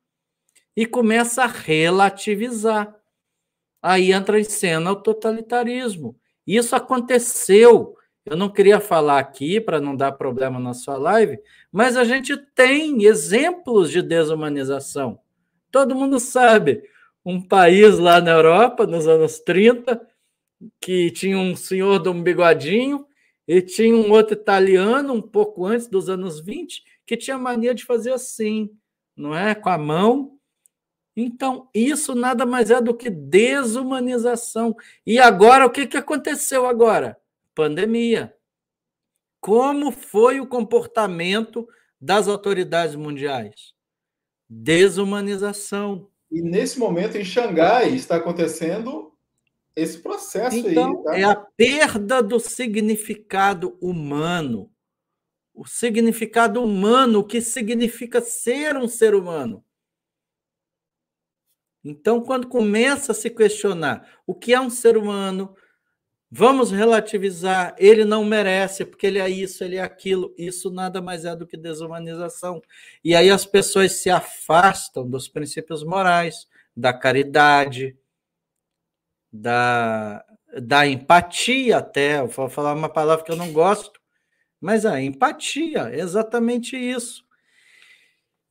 [0.76, 2.96] e começa a relativizar.
[3.82, 6.16] Aí entra em cena o totalitarismo.
[6.48, 7.98] Isso aconteceu.
[8.26, 11.38] Eu não queria falar aqui para não dar problema na sua live,
[11.70, 15.20] mas a gente tem exemplos de desumanização.
[15.74, 16.84] Todo mundo sabe.
[17.26, 20.00] Um país lá na Europa, nos anos 30,
[20.80, 23.08] que tinha um senhor de um bigodinho,
[23.48, 27.84] e tinha um outro italiano, um pouco antes dos anos 20, que tinha mania de
[27.84, 28.70] fazer assim,
[29.18, 29.56] não é?
[29.56, 30.38] Com a mão,
[31.16, 34.76] então, isso nada mais é do que desumanização.
[35.06, 37.18] E agora, o que, que aconteceu agora?
[37.54, 38.36] Pandemia.
[39.40, 41.68] Como foi o comportamento
[42.00, 43.73] das autoridades mundiais?
[44.62, 46.10] Desumanização.
[46.32, 49.12] E nesse momento, em Xangai, está acontecendo
[49.76, 51.04] esse processo então, aí.
[51.04, 51.18] Tá?
[51.18, 54.72] É a perda do significado humano.
[55.54, 59.64] O significado humano, o que significa ser um ser humano
[61.84, 65.56] Então, quando começa a se questionar o que é um ser humano,
[66.36, 71.26] vamos relativizar, ele não merece, porque ele é isso, ele é aquilo, isso nada mais
[71.26, 72.60] é do que desumanização.
[73.04, 77.96] E aí as pessoas se afastam dos princípios morais, da caridade,
[79.32, 80.26] da,
[80.60, 84.02] da empatia até, eu vou falar uma palavra que eu não gosto,
[84.60, 87.24] mas a empatia, é exatamente isso.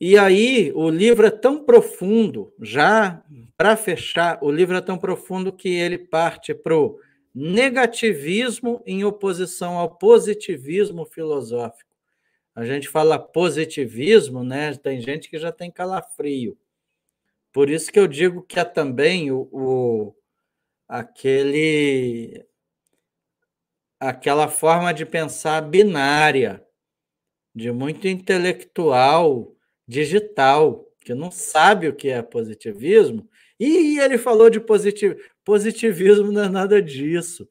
[0.01, 3.25] E aí o livro é tão profundo, já
[3.57, 6.97] para fechar, o livro é tão profundo que ele parte para o
[7.35, 11.91] negativismo em oposição ao positivismo filosófico.
[12.55, 14.75] A gente fala positivismo, né?
[14.75, 16.59] Tem gente que já tem calafrio.
[17.53, 20.15] Por isso que eu digo que é também o, o
[20.89, 22.47] aquele
[23.99, 26.67] aquela forma de pensar binária,
[27.55, 29.55] de muito intelectual
[29.87, 33.29] digital, que não sabe o que é positivismo,
[33.59, 35.17] e ele falou de positivo.
[35.45, 37.49] Positivismo não é nada disso.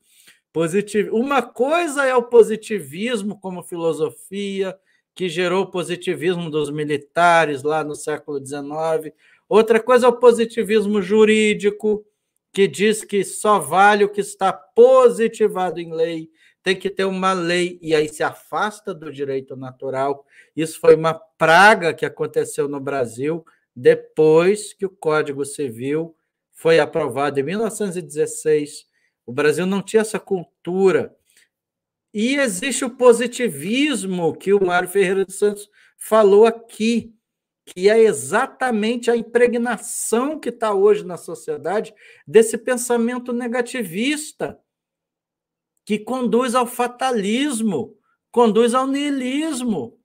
[0.54, 1.16] Positivo.
[1.16, 4.78] Uma coisa é o positivismo como filosofia,
[5.14, 9.14] que gerou o positivismo dos militares lá no século XIX.
[9.48, 12.06] Outra coisa é o positivismo jurídico,
[12.54, 16.30] que diz que só vale o que está positivado em lei,
[16.64, 20.26] tem que ter uma lei, e aí se afasta do direito natural.
[20.56, 23.46] Isso foi uma praga que aconteceu no Brasil
[23.76, 26.16] depois que o Código Civil
[26.62, 28.86] foi aprovado em 1916.
[29.26, 31.12] O Brasil não tinha essa cultura.
[32.14, 35.68] E existe o positivismo que o Mário Ferreira dos Santos
[35.98, 37.16] falou aqui,
[37.66, 41.96] que é exatamente a impregnação que está hoje na sociedade
[42.28, 44.60] desse pensamento negativista
[45.84, 47.98] que conduz ao fatalismo,
[48.32, 50.00] conduz ao niilismo.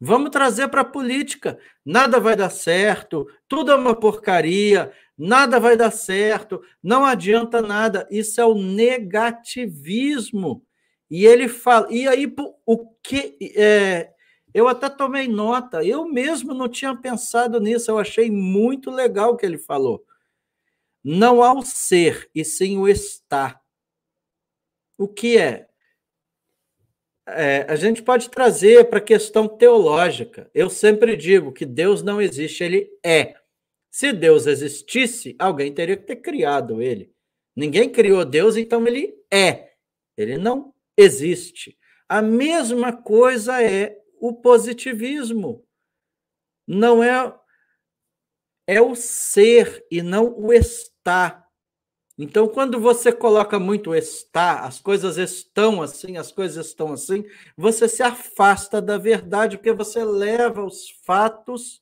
[0.00, 1.58] Vamos trazer para a política.
[1.84, 8.08] Nada vai dar certo, tudo é uma porcaria, nada vai dar certo, não adianta nada.
[8.10, 10.64] Isso é o negativismo.
[11.10, 11.88] E ele fala.
[11.90, 12.32] E aí,
[12.64, 13.36] o que.
[13.56, 14.12] É,
[14.54, 19.36] eu até tomei nota, eu mesmo não tinha pensado nisso, eu achei muito legal o
[19.36, 20.04] que ele falou.
[21.04, 23.60] Não há o ser, e sim o estar.
[24.98, 25.69] O que é?
[27.36, 30.50] É a gente pode trazer para a questão teológica.
[30.54, 33.34] Eu sempre digo que Deus não existe, ele é.
[33.90, 37.12] Se Deus existisse, alguém teria que ter criado ele.
[37.56, 39.70] Ninguém criou Deus, então ele é.
[40.16, 41.76] Ele não existe.
[42.08, 45.64] A mesma coisa é o positivismo.
[46.66, 47.34] Não é
[48.66, 51.49] é o ser e não o estar.
[52.22, 57.24] Então, quando você coloca muito está, as coisas estão assim, as coisas estão assim,
[57.56, 61.80] você se afasta da verdade, porque você leva os fatos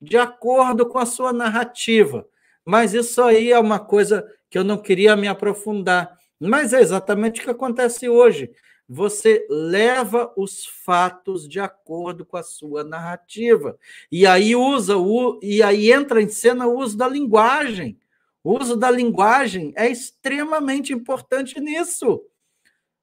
[0.00, 2.24] de acordo com a sua narrativa.
[2.64, 6.16] Mas isso aí é uma coisa que eu não queria me aprofundar.
[6.38, 8.52] Mas é exatamente o que acontece hoje.
[8.88, 13.76] Você leva os fatos de acordo com a sua narrativa.
[14.10, 17.98] E aí usa o e aí entra em cena o uso da linguagem.
[18.42, 22.22] O uso da linguagem é extremamente importante nisso.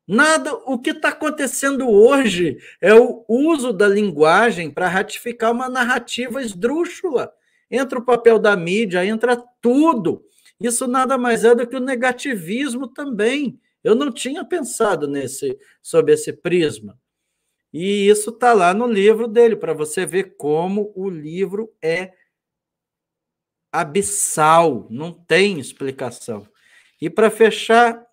[0.08, 6.42] Nada, o que está acontecendo hoje é o uso da linguagem para ratificar uma narrativa
[6.42, 7.32] esdrúxula.
[7.70, 10.24] Entra o papel da mídia, entra tudo.
[10.60, 13.60] Isso nada mais é do que o negativismo também.
[13.84, 16.98] Eu não tinha pensado nesse sobre esse prisma.
[17.74, 22.14] E isso está lá no livro dele, para você ver como o livro é
[23.80, 26.48] abissal, não tem explicação.
[27.00, 28.06] E para fechar,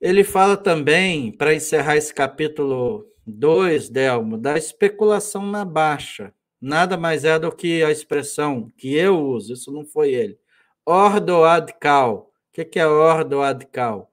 [0.00, 6.34] ele fala também, para encerrar esse capítulo 2, Delmo, da especulação na baixa.
[6.60, 10.38] Nada mais é do que a expressão que eu uso, isso não foi ele.
[10.84, 12.30] Ordo ad cal.
[12.48, 14.12] O que é ordo ad cal?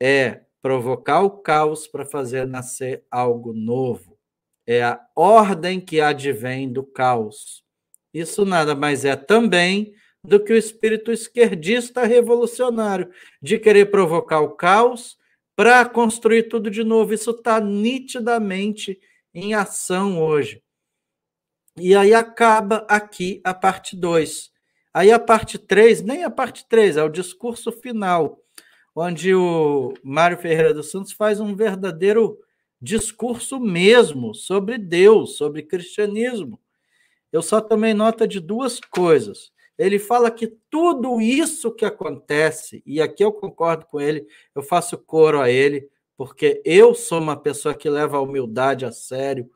[0.00, 4.16] É provocar o caos para fazer nascer algo novo.
[4.64, 7.64] É a ordem que advém do caos.
[8.18, 13.08] Isso nada mais é também do que o espírito esquerdista revolucionário,
[13.40, 15.16] de querer provocar o caos
[15.54, 17.14] para construir tudo de novo.
[17.14, 18.98] Isso está nitidamente
[19.32, 20.60] em ação hoje.
[21.76, 24.50] E aí acaba aqui a parte 2.
[24.92, 28.42] Aí a parte 3, nem a parte 3, é o discurso final,
[28.96, 32.36] onde o Mário Ferreira dos Santos faz um verdadeiro
[32.82, 36.58] discurso mesmo sobre Deus, sobre cristianismo
[37.32, 39.52] eu só tomei nota de duas coisas.
[39.76, 44.98] Ele fala que tudo isso que acontece, e aqui eu concordo com ele, eu faço
[44.98, 49.48] coro a ele, porque eu sou uma pessoa que leva a humildade a sério.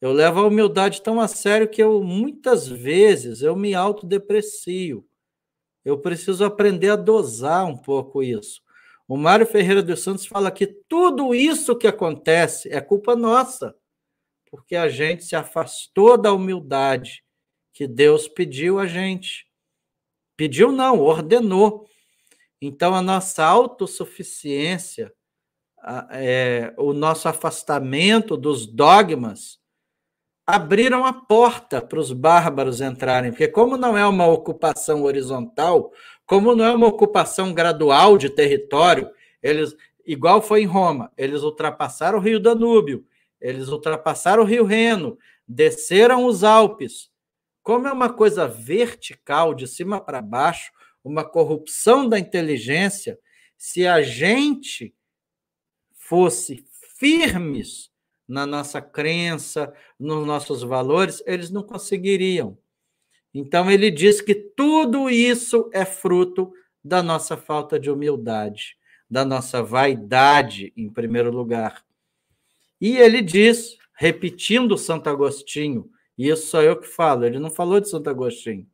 [0.00, 5.06] Eu levo a humildade tão a sério que eu muitas vezes eu me autodeprecio.
[5.84, 8.62] Eu preciso aprender a dosar um pouco isso.
[9.06, 13.76] O Mário Ferreira dos Santos fala que tudo isso que acontece é culpa nossa,
[14.54, 17.24] porque a gente se afastou da humildade
[17.72, 19.48] que Deus pediu a gente.
[20.36, 21.88] Pediu não, ordenou.
[22.62, 25.12] Então a nossa autossuficiência,
[26.12, 29.58] é, o nosso afastamento dos dogmas,
[30.46, 35.90] abriram a porta para os bárbaros entrarem, porque como não é uma ocupação horizontal,
[36.24, 39.10] como não é uma ocupação gradual de território,
[39.42, 39.74] eles
[40.06, 43.04] igual foi em Roma, eles ultrapassaram o Rio Danúbio,
[43.44, 47.10] eles ultrapassaram o Rio Reno, desceram os Alpes.
[47.62, 50.72] Como é uma coisa vertical, de cima para baixo,
[51.04, 53.18] uma corrupção da inteligência,
[53.58, 54.94] se a gente
[55.92, 56.64] fosse
[56.96, 57.92] firmes
[58.26, 62.56] na nossa crença, nos nossos valores, eles não conseguiriam.
[63.34, 66.50] Então, ele diz que tudo isso é fruto
[66.82, 68.78] da nossa falta de humildade,
[69.10, 71.84] da nossa vaidade, em primeiro lugar.
[72.84, 75.88] E ele diz, repetindo Santo Agostinho,
[76.18, 78.66] e isso sou eu que falo, ele não falou de Santo Agostinho.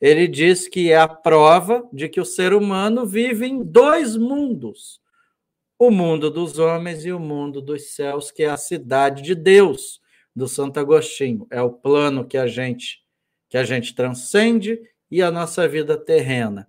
[0.00, 5.02] Ele diz que é a prova de que o ser humano vive em dois mundos
[5.78, 10.00] o mundo dos homens e o mundo dos céus, que é a cidade de Deus,
[10.34, 11.46] do Santo Agostinho.
[11.50, 13.04] É o plano que a gente
[13.50, 14.80] que a gente transcende
[15.10, 16.66] e a nossa vida terrena.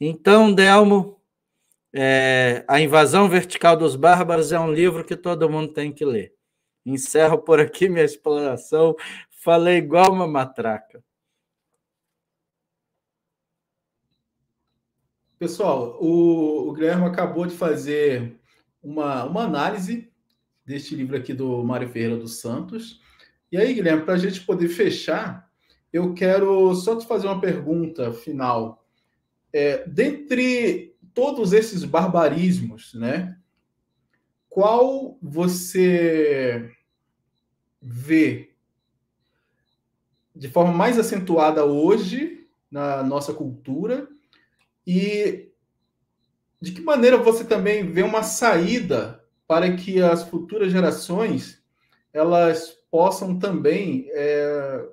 [0.00, 1.19] Então, Delmo,
[1.92, 6.34] é, A Invasão Vertical dos Bárbaros é um livro que todo mundo tem que ler.
[6.84, 8.94] Encerro por aqui minha exploração.
[9.30, 11.02] Falei igual uma matraca.
[15.38, 18.38] Pessoal, o, o Guilherme acabou de fazer
[18.82, 20.12] uma, uma análise
[20.64, 23.00] deste livro aqui do Mário Ferreira dos Santos.
[23.50, 25.50] E aí, Guilherme, para a gente poder fechar,
[25.92, 28.84] eu quero só te fazer uma pergunta final.
[29.52, 33.36] É, dentre todos esses barbarismos, né?
[34.48, 36.70] Qual você
[37.80, 38.52] vê
[40.34, 44.08] de forma mais acentuada hoje na nossa cultura
[44.86, 45.50] e
[46.60, 51.62] de que maneira você também vê uma saída para que as futuras gerações
[52.12, 54.88] elas possam também é,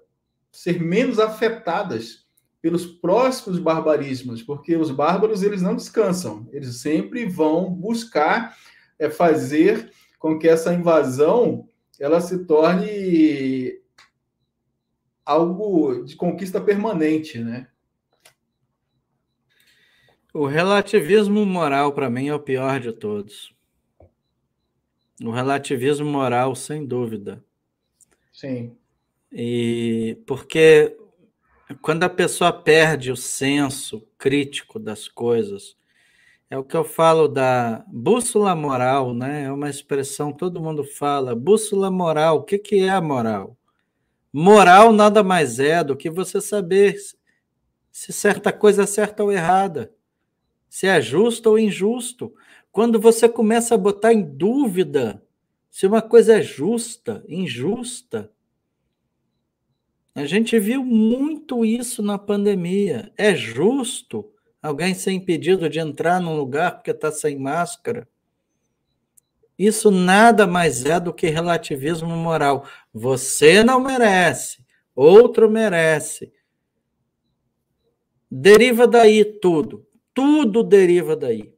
[0.51, 2.26] ser menos afetadas
[2.67, 8.57] pelos próximos barbarismos, porque os bárbaros eles não descansam, eles sempre vão buscar
[8.99, 9.89] é, fazer
[10.19, 13.79] com que essa invasão ela se torne
[15.25, 17.69] algo de conquista permanente, né?
[20.33, 23.55] O relativismo moral, para mim, é o pior de todos.
[25.23, 27.41] O relativismo moral, sem dúvida.
[28.33, 28.75] Sim.
[29.31, 30.97] E porque
[31.75, 35.75] quando a pessoa perde o senso crítico das coisas,
[36.49, 39.43] é o que eu falo da bússola moral, né?
[39.43, 42.37] É uma expressão todo mundo fala, bússola moral.
[42.37, 43.57] O que, que é a moral?
[44.31, 46.95] Moral nada mais é do que você saber
[47.91, 49.91] se certa coisa é certa ou errada
[50.69, 52.33] se é justo ou injusto.
[52.71, 55.23] Quando você começa a botar em dúvida
[55.69, 58.31] se uma coisa é justa, injusta.
[60.17, 63.11] A gente viu muito isso na pandemia.
[63.15, 64.27] É justo
[64.59, 68.09] alguém ser impedido de entrar num lugar porque está sem máscara?
[69.59, 72.65] Isso nada mais é do que relativismo moral.
[72.91, 74.65] Você não merece,
[74.95, 76.33] outro merece.
[78.29, 79.85] Deriva daí tudo.
[80.15, 81.53] Tudo deriva daí.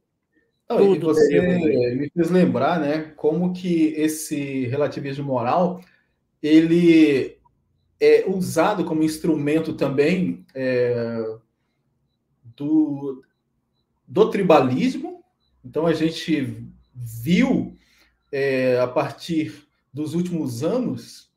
[0.68, 1.96] Não, Tudo você daí.
[1.96, 5.80] me fez lembrar, né, como que esse relativismo moral
[6.42, 7.39] ele
[8.00, 11.22] é usado como instrumento também é,
[12.56, 13.22] do,
[14.08, 15.22] do tribalismo.
[15.64, 17.76] Então a gente viu
[18.32, 21.30] é, a partir dos últimos anos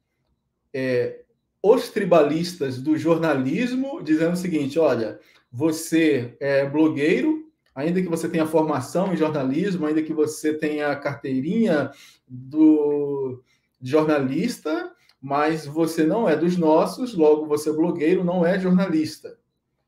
[0.73, 1.23] é,
[1.61, 5.19] os tribalistas do jornalismo dizendo o seguinte: olha,
[5.51, 11.91] você é blogueiro, ainda que você tenha formação em jornalismo, ainda que você tenha carteirinha
[12.27, 13.43] do
[13.81, 14.91] jornalista,
[15.23, 19.39] mas você não é dos nossos, logo você é blogueiro, não é jornalista.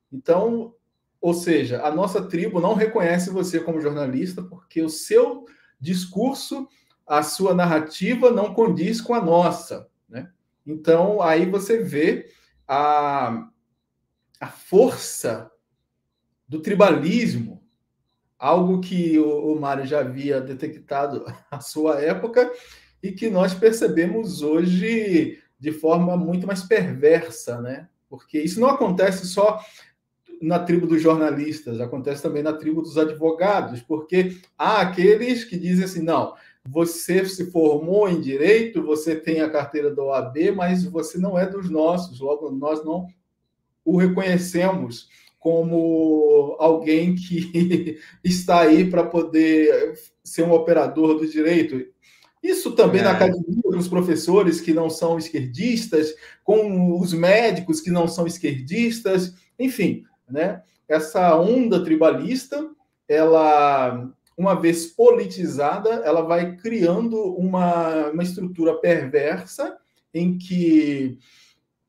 [0.10, 0.74] Então,
[1.20, 5.44] ou seja, a nossa tribo não reconhece você como jornalista porque o seu
[5.78, 6.70] discurso,
[7.06, 10.32] a sua narrativa não condiz com a nossa, né?
[10.66, 12.32] Então, aí você vê
[12.66, 13.50] a,
[14.40, 15.52] a força
[16.48, 17.62] do tribalismo,
[18.40, 22.50] algo que o, o Mário já havia detectado à sua época
[23.06, 27.88] e que nós percebemos hoje de forma muito mais perversa, né?
[28.10, 29.60] Porque isso não acontece só
[30.42, 35.86] na tribo dos jornalistas, acontece também na tribo dos advogados, porque há aqueles que dizem
[35.86, 36.34] assim: não,
[36.68, 41.46] você se formou em direito, você tem a carteira da OAB, mas você não é
[41.46, 43.08] dos nossos, logo nós não
[43.84, 45.08] o reconhecemos
[45.38, 51.86] como alguém que está aí para poder ser um operador do direito.
[52.46, 53.06] Isso também é.
[53.06, 56.14] na academia, com os professores que não são esquerdistas,
[56.44, 60.62] com os médicos que não são esquerdistas, enfim, né?
[60.88, 62.70] Essa onda tribalista,
[63.08, 64.08] ela,
[64.38, 69.78] uma vez politizada, ela vai criando uma, uma estrutura perversa
[70.14, 71.18] em que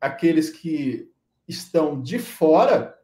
[0.01, 1.07] aqueles que
[1.47, 2.97] estão de fora,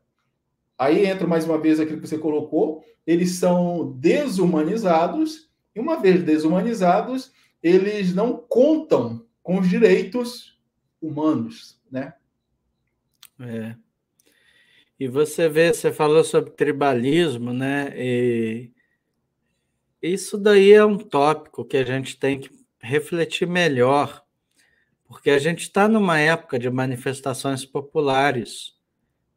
[0.76, 6.24] aí entra mais uma vez aquilo que você colocou, eles são desumanizados, e uma vez
[6.24, 7.32] desumanizados,
[7.64, 10.60] eles não contam com os direitos
[11.02, 12.14] humanos, né?
[13.40, 13.76] É.
[15.00, 17.92] E você vê, você falou sobre tribalismo, né?
[17.96, 18.72] E
[20.02, 22.50] isso daí é um tópico que a gente tem que
[22.80, 24.24] refletir melhor,
[25.06, 28.74] porque a gente está numa época de manifestações populares,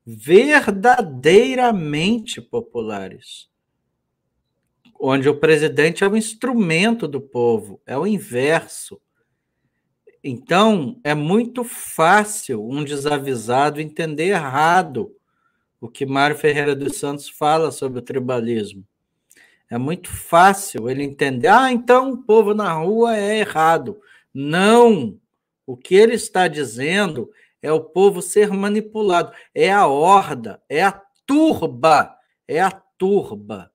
[0.04, 3.48] verdadeiramente populares,
[5.00, 9.00] onde o presidente é o instrumento do povo, é o inverso.
[10.22, 15.14] Então, é muito fácil um desavisado entender errado
[15.80, 18.84] o que Mário Ferreira dos Santos fala sobre o tribalismo.
[19.70, 21.48] É muito fácil ele entender.
[21.48, 24.00] Ah, então o povo na rua é errado.
[24.32, 25.18] Não!
[25.66, 29.32] O que ele está dizendo é o povo ser manipulado.
[29.54, 32.16] É a horda, é a turba,
[32.46, 33.70] é a turba.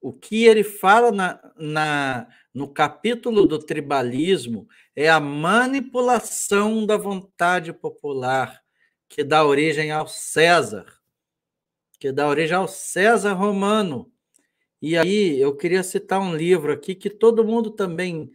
[0.00, 4.66] O que ele fala na, na, no capítulo do tribalismo
[4.96, 8.62] é a manipulação da vontade popular
[9.08, 11.00] que dá origem ao César
[12.00, 14.10] que dá origem ao César Romano.
[14.80, 18.32] E aí eu queria citar um livro aqui que todo mundo também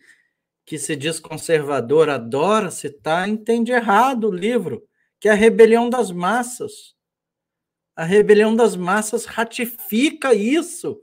[0.63, 4.87] que se diz conservador adora citar, entende errado o livro,
[5.19, 6.95] que é a Rebelião das Massas.
[7.95, 11.01] A Rebelião das Massas ratifica isso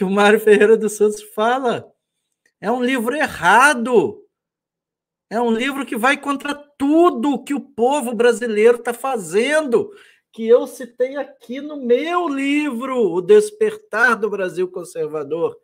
[0.00, 1.92] que o Mário Ferreira dos Santos fala.
[2.58, 4.26] É um livro errado.
[5.28, 9.92] É um livro que vai contra tudo que o povo brasileiro está fazendo
[10.32, 15.54] que eu citei aqui no meu livro, O Despertar do Brasil Conservador.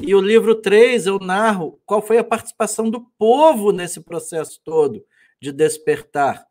[0.00, 5.04] E o livro 3 eu narro qual foi a participação do povo nesse processo todo
[5.42, 6.46] de despertar.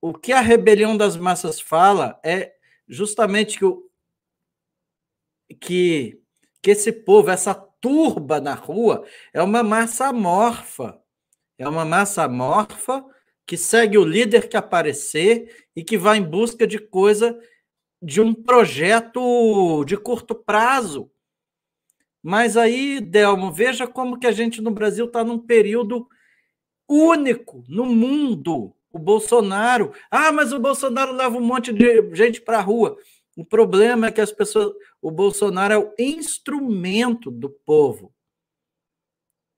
[0.00, 2.54] O que a rebelião das massas fala é
[2.86, 3.82] justamente que, o,
[5.60, 6.22] que,
[6.64, 9.04] que esse povo, essa turba na rua,
[9.34, 10.98] é uma massa amorfa.
[11.58, 13.04] É uma massa amorfa
[13.46, 17.38] que segue o líder que aparecer e que vai em busca de coisa
[18.00, 21.10] de um projeto de curto prazo.
[22.22, 26.08] Mas aí, Delmo, veja como que a gente no Brasil está num período
[26.88, 28.74] único no mundo.
[28.90, 29.92] O Bolsonaro.
[30.10, 32.96] Ah, mas o Bolsonaro leva um monte de gente para a rua.
[33.36, 34.72] O problema é que as pessoas.
[35.04, 38.10] O Bolsonaro é o instrumento do povo.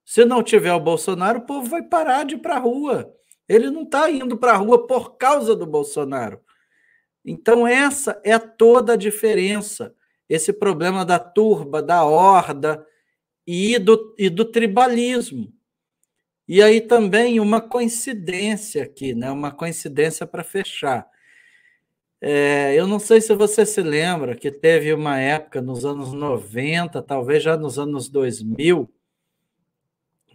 [0.04, 3.14] Se não tiver o Bolsonaro, o povo vai parar de ir para a rua.
[3.48, 6.40] Ele não está indo para a rua por causa do Bolsonaro.
[7.24, 9.94] Então, essa é toda a diferença.
[10.28, 12.84] Esse problema da turba, da horda
[13.46, 15.54] e do, e do tribalismo.
[16.48, 19.30] E aí também uma coincidência aqui, né?
[19.30, 21.08] uma coincidência para fechar.
[22.20, 27.02] É, eu não sei se você se lembra que teve uma época nos anos 90,
[27.02, 28.90] talvez já nos anos 2000,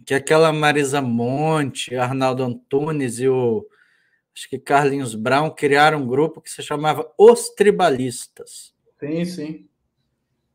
[0.04, 3.66] que aquela Marisa Monte, Arnaldo Antunes e o
[4.34, 8.72] acho que Carlinhos Brown criaram um grupo que se chamava Os Tribalistas.
[8.98, 9.68] Sim, sim.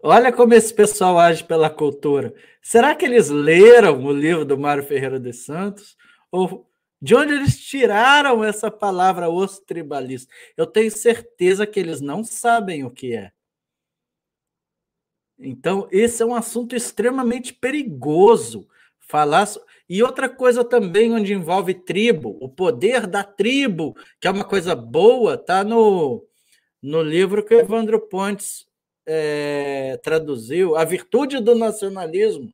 [0.02, 2.34] Olha como esse pessoal age pela cultura.
[2.62, 5.98] Será que eles leram o livro do Mário Ferreira dos Santos?
[6.32, 6.66] Ou
[7.02, 10.34] de onde eles tiraram essa palavra os tribalistas?
[10.56, 13.32] Eu tenho certeza que eles não sabem o que é.
[15.40, 18.68] Então, esse é um assunto extremamente perigoso
[18.99, 19.48] falar.
[19.88, 24.76] E outra coisa também onde envolve tribo, o poder da tribo, que é uma coisa
[24.76, 26.26] boa, tá no,
[26.82, 28.65] no livro que o Evandro Pontes
[29.06, 32.52] é, traduziu, A Virtude do Nacionalismo,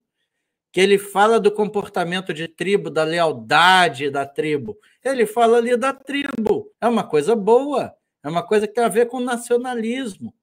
[0.74, 4.76] que ele fala do comportamento de tribo, da lealdade da tribo.
[5.04, 6.74] Ele fala ali da tribo.
[6.82, 10.34] É uma coisa boa, é uma coisa que tem a ver com nacionalismo.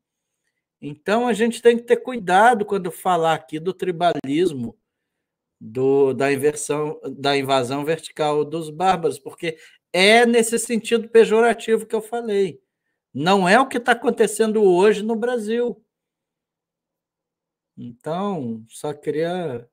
[0.80, 4.78] Então a gente tem que ter cuidado quando falar aqui do tribalismo,
[5.60, 9.58] do, da inversão, da invasão vertical dos bárbaros, porque
[9.92, 12.62] é nesse sentido pejorativo que eu falei.
[13.12, 15.84] Não é o que está acontecendo hoje no Brasil.
[17.76, 19.68] Então, só queria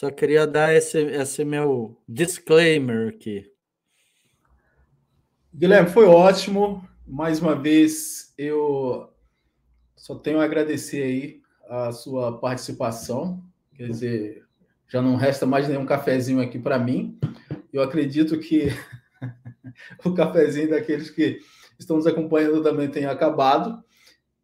[0.00, 3.52] só queria dar esse, esse meu disclaimer aqui.
[5.54, 6.82] Guilherme, foi ótimo.
[7.06, 9.12] Mais uma vez, eu
[9.94, 13.44] só tenho a agradecer aí a sua participação.
[13.74, 14.46] Quer dizer,
[14.88, 17.20] já não resta mais nenhum cafezinho aqui para mim.
[17.70, 18.68] Eu acredito que
[20.02, 21.40] o cafezinho daqueles que
[21.78, 23.84] estão nos acompanhando também tenha acabado.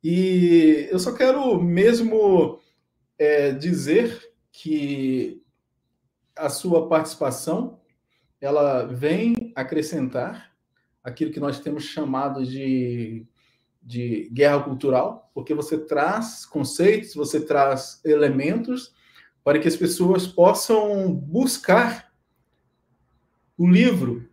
[0.05, 2.61] E eu só quero mesmo
[3.19, 4.21] é, dizer
[4.53, 5.46] que
[6.37, 7.81] a sua participação
[8.41, 10.53] ela vem acrescentar
[11.03, 13.27] aquilo que nós temos chamado de,
[13.83, 18.95] de guerra cultural, porque você traz conceitos, você traz elementos
[19.43, 22.13] para que as pessoas possam buscar
[23.57, 24.29] o livro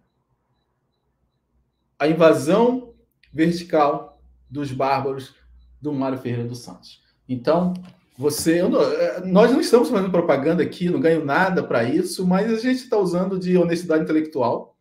[1.98, 2.94] A Invasão
[3.32, 5.36] Vertical dos Bárbaros
[5.80, 7.02] do Mário Ferreira dos Santos.
[7.28, 7.74] Então,
[8.15, 12.52] você, não, é, nós não estamos fazendo propaganda aqui, não ganho nada para isso, mas
[12.52, 14.77] a gente está usando de honestidade intelectual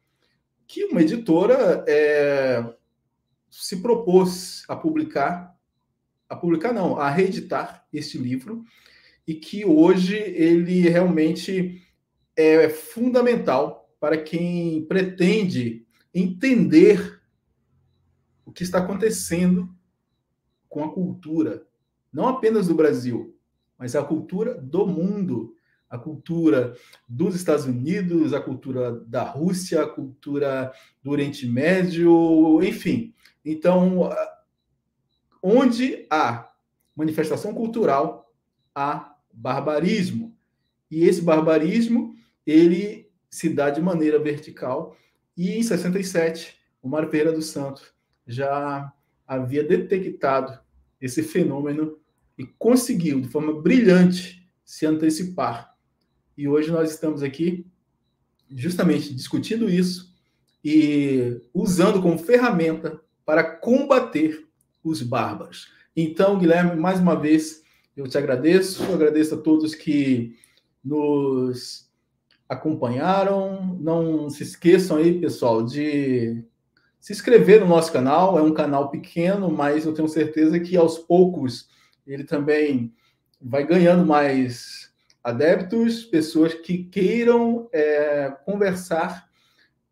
[0.66, 2.64] que uma editora é,
[3.50, 5.54] se propôs a publicar,
[6.28, 8.64] a publicar não, a reeditar este livro
[9.26, 11.82] e que hoje ele realmente
[12.36, 17.20] é fundamental para quem pretende entender
[18.44, 19.68] o que está acontecendo
[20.68, 21.66] com a cultura
[22.12, 23.36] não apenas do Brasil,
[23.78, 25.54] mas a cultura do mundo,
[25.88, 26.74] a cultura
[27.08, 30.72] dos Estados Unidos, a cultura da Rússia, a cultura
[31.02, 33.14] do Oriente Médio, enfim.
[33.44, 34.10] Então,
[35.42, 36.50] onde há
[36.94, 38.32] manifestação cultural,
[38.74, 40.36] há barbarismo.
[40.90, 42.14] E esse barbarismo,
[42.46, 44.96] ele se dá de maneira vertical.
[45.36, 47.92] E em 67, o Mário Pereira dos Santos
[48.26, 48.92] já
[49.26, 50.60] havia detectado
[51.00, 51.98] esse fenômeno
[52.38, 55.74] e conseguiu, de forma brilhante, se antecipar.
[56.36, 57.66] E hoje nós estamos aqui
[58.50, 60.12] justamente discutindo isso
[60.64, 64.46] e usando como ferramenta para combater
[64.82, 65.68] os bárbaros.
[65.96, 67.62] Então, Guilherme, mais uma vez,
[67.96, 70.36] eu te agradeço, eu agradeço a todos que
[70.82, 71.90] nos
[72.48, 73.78] acompanharam.
[73.80, 76.44] Não se esqueçam aí, pessoal, de
[76.98, 78.38] se inscrever no nosso canal.
[78.38, 81.68] É um canal pequeno, mas eu tenho certeza que aos poucos
[82.06, 82.92] ele também
[83.40, 84.92] vai ganhando mais
[85.22, 89.28] adeptos, pessoas que queiram é, conversar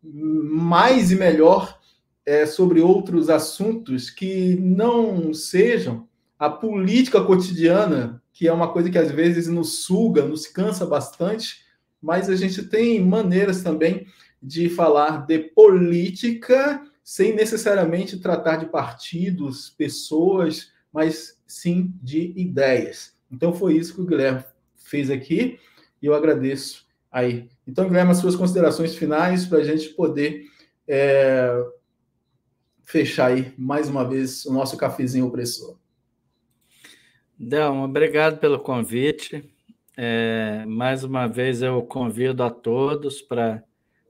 [0.03, 1.79] mais e melhor
[2.25, 6.07] é, sobre outros assuntos que não sejam
[6.37, 11.63] a política cotidiana, que é uma coisa que às vezes nos suga, nos cansa bastante,
[12.01, 14.07] mas a gente tem maneiras também
[14.41, 23.13] de falar de política sem necessariamente tratar de partidos, pessoas, mas sim de ideias.
[23.29, 24.43] Então foi isso que o Guilherme
[24.77, 25.59] fez aqui
[26.01, 27.49] e eu agradeço aí.
[27.67, 30.45] Então, Guilherme, as suas considerações finais para a gente poder
[30.87, 31.53] é,
[32.85, 35.77] fechar aí mais uma vez o nosso cafezinho opressor.
[37.37, 39.43] Delmo, obrigado pelo convite.
[39.97, 43.61] É, mais uma vez eu convido a todos para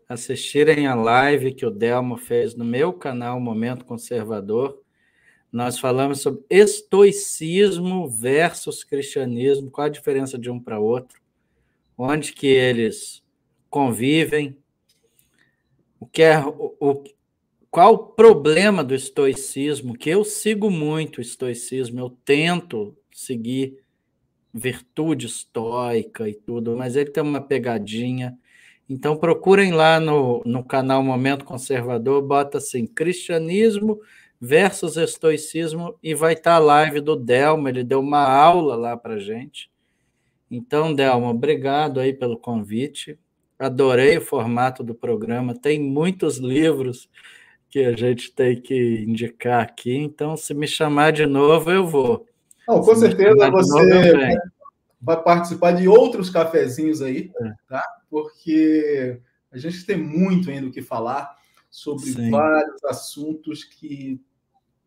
[0.07, 4.80] assistirem a live que o Delmo fez no meu canal Momento Conservador
[5.51, 11.19] nós falamos sobre estoicismo versus cristianismo, qual a diferença de um para outro,
[11.97, 13.21] onde que eles
[13.69, 14.57] convivem,
[15.99, 17.03] o que é o, o
[17.69, 23.77] qual o problema do estoicismo, que eu sigo muito o estoicismo, eu tento seguir
[24.53, 28.37] virtude estoica e tudo, mas ele tem uma pegadinha.
[28.89, 34.01] Então procurem lá no, no canal Momento Conservador, bota assim, cristianismo
[34.41, 38.97] versus estoicismo e vai estar tá a live do Delma, ele deu uma aula lá
[38.97, 39.69] para gente.
[40.49, 43.19] Então, Delma, obrigado aí pelo convite.
[43.59, 45.53] Adorei o formato do programa.
[45.53, 47.07] Tem muitos livros
[47.69, 49.95] que a gente tem que indicar aqui.
[49.95, 52.25] Então, se me chamar de novo, eu vou.
[52.67, 54.41] Não, com se certeza você novo,
[54.99, 57.53] vai participar de outros cafezinhos aí, é.
[57.69, 57.83] tá?
[58.09, 61.37] Porque a gente tem muito ainda o que falar
[61.69, 62.31] sobre Sim.
[62.31, 64.19] vários assuntos que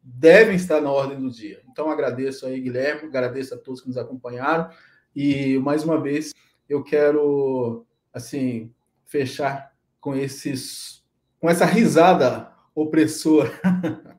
[0.05, 1.63] devem estar na ordem do dia.
[1.71, 4.69] Então, agradeço aí, Guilherme, agradeço a todos que nos acompanharam
[5.17, 6.35] e, mais uma vez,
[6.69, 8.71] eu quero, assim,
[9.07, 11.03] fechar com esses,
[11.41, 13.51] com essa risada opressora.